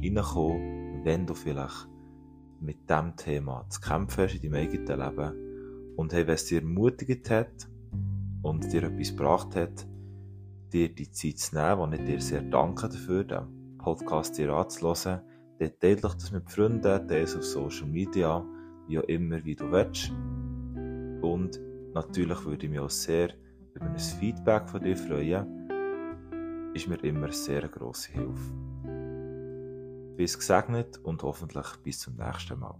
wenn 1.03 1.25
du 1.25 1.33
vielleicht 1.33 1.87
mit 2.59 2.89
dem 2.89 3.15
Thema 3.15 3.65
zu 3.69 3.81
kämpfen 3.81 4.23
hast 4.23 4.35
in 4.35 4.51
deinem 4.51 4.61
eigenen 4.61 4.99
Leben. 4.99 5.95
Und 5.95 6.13
hey, 6.13 6.27
wenn 6.27 6.35
es 6.35 6.45
dir 6.45 6.61
ermutigt 6.61 7.29
hat 7.29 7.69
und 8.43 8.71
dir 8.71 8.83
etwas 8.83 9.09
gebracht 9.09 9.55
hat, 9.55 9.87
dir 10.71 10.93
die 10.93 11.11
Zeit 11.11 11.39
zu 11.39 11.55
nehmen, 11.55 11.81
und 11.81 11.93
ich 11.93 12.05
dir 12.05 12.21
sehr 12.21 12.43
danke 12.43 12.87
dafür, 12.87 13.23
den 13.23 13.77
Podcast 13.77 14.37
dir 14.37 14.53
anzuhören, 14.53 15.21
dann 15.59 15.71
teile 15.79 15.97
doch 15.97 16.13
das 16.13 16.31
mit 16.31 16.49
Freunden, 16.49 16.81
teile 16.81 17.21
es 17.21 17.35
auf 17.35 17.43
Social 17.43 17.87
Media, 17.87 18.45
wie 18.87 18.99
auch 18.99 19.03
immer, 19.03 19.43
wie 19.43 19.55
du 19.55 19.71
willst. 19.71 20.11
Und 21.21 21.59
natürlich 21.93 22.45
würde 22.45 22.65
ich 22.65 22.71
mich 22.71 22.79
auch 22.79 22.89
sehr 22.89 23.29
über 23.73 23.85
ein 23.85 23.97
Feedback 23.97 24.69
von 24.69 24.81
dir 24.81 24.97
freuen 24.97 25.61
ist 26.73 26.87
mir 26.87 27.03
immer 27.03 27.31
sehr 27.31 27.67
grosse 27.67 28.13
Hilfe. 28.13 28.70
Bis 30.21 30.37
gesegnet 30.37 30.99
und 30.99 31.23
hoffentlich 31.23 31.65
bis 31.81 31.97
zum 31.97 32.15
nächsten 32.15 32.59
Mal. 32.59 32.75